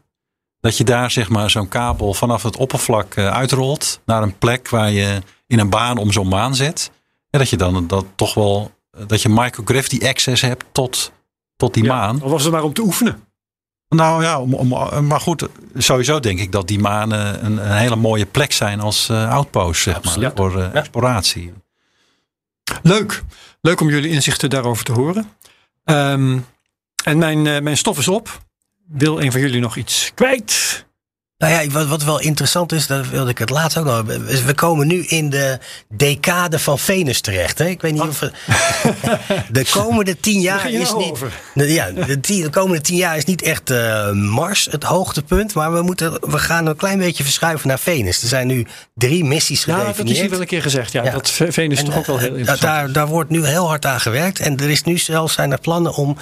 [0.60, 4.68] Dat je daar zeg maar zo'n kabel vanaf het oppervlak eh, uitrolt naar een plek
[4.68, 6.90] waar je in een baan om zo'n maan zit.
[7.30, 8.70] En dat je dan dat toch wel,
[9.06, 11.12] dat je microgravity access hebt tot,
[11.56, 12.22] tot die Ja, maan.
[12.22, 13.24] Al was het maar om te oefenen.
[13.88, 14.68] Nou ja, om, om,
[15.06, 15.46] maar goed,
[15.76, 19.82] sowieso denk ik dat die manen een, een hele mooie plek zijn als eh outpost
[19.82, 20.32] zeg maar, Absoluut.
[20.34, 20.72] voor eh, Ja.
[20.72, 21.52] exploratie.
[22.82, 23.22] Leuk.
[23.60, 25.30] Leuk om jullie inzichten daarover te horen.
[25.84, 26.38] Ehm,
[27.04, 28.44] en mijn, eh, mijn stof is op.
[28.88, 30.85] Wil een van jullie nog iets kwijt?
[31.38, 34.02] Nou ja, wat, wat wel interessant is, daar wilde ik het laatst ook nog.
[34.02, 35.58] We we komen nu in de
[35.88, 37.58] decade van Venus terecht.
[37.58, 37.66] Hè?
[37.66, 38.20] Ik weet niet of.
[38.20, 38.32] we-
[39.50, 41.10] de komende tien jaar is nou niet.
[41.10, 41.32] over?
[41.54, 45.54] de- Ja, de, tien- de komende tien jaar is niet echt eh, Mars het hoogtepunt.
[45.54, 48.22] Maar we, moeten, we gaan een klein beetje verschuiven naar Venus.
[48.22, 50.92] Er zijn nu drie missies Ja, dat is hier wel een keer gezegd.
[50.92, 51.10] Ja, Ja.
[51.10, 52.60] dat Ve- Venus En, toch ook wel eh, heel interessant.
[52.74, 54.40] daar, daar wordt nu heel hard aan gewerkt.
[54.40, 56.16] En er is nu zelfs zijn er plannen om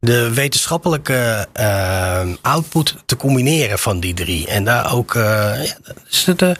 [0.00, 4.46] de wetenschappelijke uh, output te combineren van die drie.
[4.46, 5.22] En daar ook, uh,
[5.64, 5.74] ja,
[6.08, 6.56] dus de,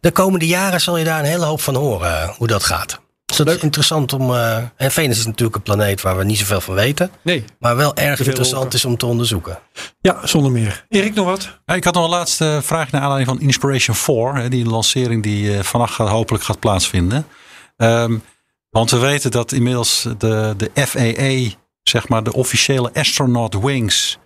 [0.00, 3.04] de komende jaren zal je daar een hele hoop van horen, hoe dat gaat.
[3.26, 4.30] Dus dat is interessant om.
[4.30, 7.10] Uh, en Venus is natuurlijk een planeet waar we niet zoveel van weten.
[7.22, 7.44] Nee.
[7.58, 9.58] Maar wel erg interessant is om te onderzoeken.
[10.00, 10.84] Ja, zonder meer.
[10.88, 11.58] Erik, nog wat?
[11.64, 14.50] Ja, ik had nog een laatste vraag naar aanleiding van Inspiration 4.
[14.50, 17.26] Die lancering die uh, vannacht gaat, hopelijk gaat plaatsvinden.
[17.76, 18.22] Um,
[18.70, 21.56] want we weten dat inmiddels de, de FAA,
[21.88, 24.18] zeg maar de officiële astronaut wings,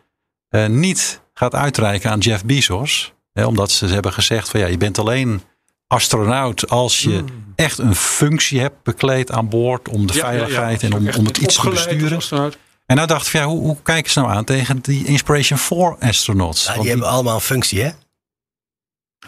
[0.51, 3.13] uh, niet gaat uitreiken aan Jeff Bezos.
[3.33, 5.43] Hè, omdat ze hebben gezegd van ja, je bent alleen
[5.87, 7.53] astronaut als je hmm.
[7.57, 10.95] echt een functie hebt bekleed aan boord om de Ja, veiligheid ja, ja.
[10.95, 12.53] en om, om het iets te besturen.
[12.87, 15.59] En nou dacht ik, van, ja, hoe, hoe kijken ze nou aan tegen die Inspiration
[15.59, 16.65] 4 astronauts?
[16.65, 17.91] Ja, Want die hebben allemaal een functie, hè?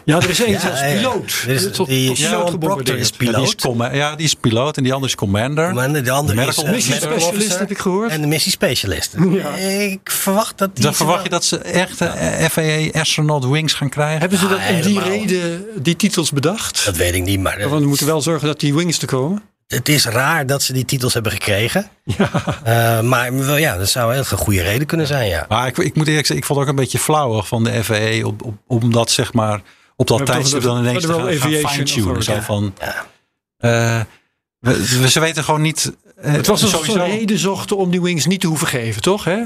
[0.05, 0.95] Ja, er is één Ja, zelfs ja, ja.
[0.95, 1.43] piloot.
[1.47, 3.55] Is- Tot- die tot Sean piloot Proctor is ja, die is
[3.97, 5.73] ja, die is piloot en die andere is commander.
[5.73, 8.11] Maar de andere is Medical eh, Mission medical specialist heb ik gehoord.
[8.11, 9.13] En de missiespecialist.
[9.91, 10.83] Ik verwacht dat die...
[10.83, 14.19] Dan verwacht je dat ze echt eh, FAA astronaut wings gaan krijgen?
[14.19, 15.09] Hebben ze dat Ah, om die helemaal.
[15.09, 16.85] reden die titels bedacht?
[16.85, 19.41] Dat weet ik niet, maar Want we moeten wel zorgen dat die wings te komen.
[19.67, 21.87] het is raar dat ze die titels hebben gekregen.
[22.63, 25.45] Eh, maar wel, ja, dat zou heel een goede reden kunnen zijn, ja.
[25.49, 27.83] Maar ik, ik moet eerlijk zeggen, ik vond het ook een beetje flauwig van de
[27.83, 28.25] FAA.
[28.25, 29.61] Op, op, om dat zeg maar
[29.95, 31.31] op dat tijdstip dan ineens te gaan,
[31.69, 32.23] fine-tunen.
[32.23, 33.05] Zo van, Ja.
[33.57, 34.01] eh,
[34.59, 35.93] we, we- ze weten gewoon niet...
[36.17, 39.23] eh, Het was sowieso- een reden zochten om die wings niet te hoeven geven, toch?
[39.23, 39.41] Hè?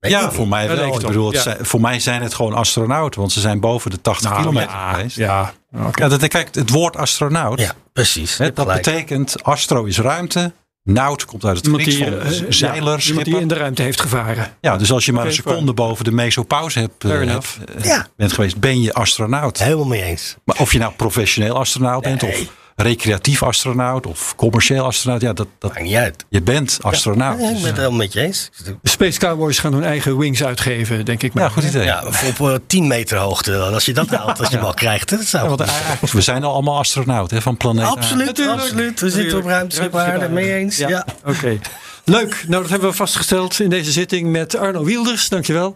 [0.00, 0.94] Ja, voor mij wel.
[0.94, 1.40] Ik bedoel, ja.
[1.42, 3.20] zijn- voor mij zijn het gewoon astronauten.
[3.20, 5.16] Want ze zijn boven de 80 kilometer ja, geweest.
[5.16, 5.52] ja.
[5.86, 6.02] Oké.
[6.02, 7.60] Ja, dat, kijk, het woord astronaut.
[7.60, 8.36] Ja, precies.
[8.38, 8.82] Hè, dat gelijk.
[8.84, 10.52] betekent astro is ruimte.
[10.92, 13.54] Naut komt uit het Grieks die, van eh, z- ja, zeiler, iemand die in de
[13.54, 14.52] ruimte heeft gevaren.
[14.60, 17.38] Ja, dus als je maar een seconde boven de mesopauze hebt, eh, eh,
[17.82, 18.06] Ja.
[18.16, 19.58] bent geweest, ben je astronaut.
[19.58, 20.36] Helemaal mee eens.
[20.44, 22.42] Maar of je nou professioneel astronaut bent, of
[22.82, 26.24] recreatief astronaut, of commercieel astronaut, ja, dat, dat, Maakt niet uit.
[26.28, 27.40] je bent astronaut.
[27.40, 28.50] Ja, ik ben het helemaal met je eens.
[28.64, 31.34] De Space Cowboys gaan hun eigen wings uitgeven, denk ik.
[31.34, 31.42] maar.
[31.42, 31.84] ja, goed idee.
[31.84, 33.50] Ja, op eh, 10 meter hoogte.
[33.50, 33.74] dan.
[33.74, 35.10] Als je dat haalt, als je hem al krijgt.
[35.10, 37.84] Dat zou Ja, want eigenlijk, we zijn al allemaal astronauten hè, van planeet.
[37.84, 38.60] Absoluut, Natuurlijk.
[38.60, 39.00] absoluut.
[39.00, 40.76] We zitten op ruimteschip aarde, mee eens.
[40.76, 40.88] Ja.
[40.88, 41.06] Ja.
[41.24, 41.58] Oké.
[42.04, 42.44] Leuk.
[42.48, 45.28] Nou, dat hebben we vastgesteld in deze zitting met Arno Wielders.
[45.28, 45.74] Dankjewel.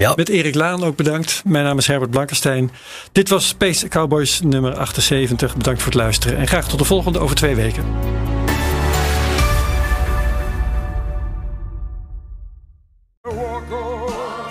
[0.00, 0.12] Ja.
[0.16, 1.42] Met Erik Laan ook bedankt.
[1.44, 2.70] Mijn naam is Herbert Blankenstein.
[3.12, 5.56] Dit was Space Cowboys nummer 78.
[5.56, 6.38] Bedankt voor het luisteren.
[6.38, 7.84] En graag tot de volgende over twee weken.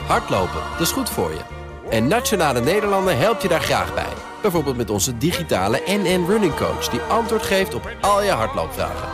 [0.07, 1.41] Hardlopen, dat is goed voor je.
[1.89, 4.13] En Nationale Nederlanden helpt je daar graag bij.
[4.41, 6.89] Bijvoorbeeld met onze digitale NN Running Coach...
[6.89, 9.09] die antwoord geeft op al je hardloopvragen.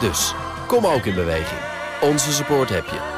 [0.00, 0.34] Dus,
[0.66, 1.60] kom ook in beweging.
[2.00, 3.17] Onze support heb je.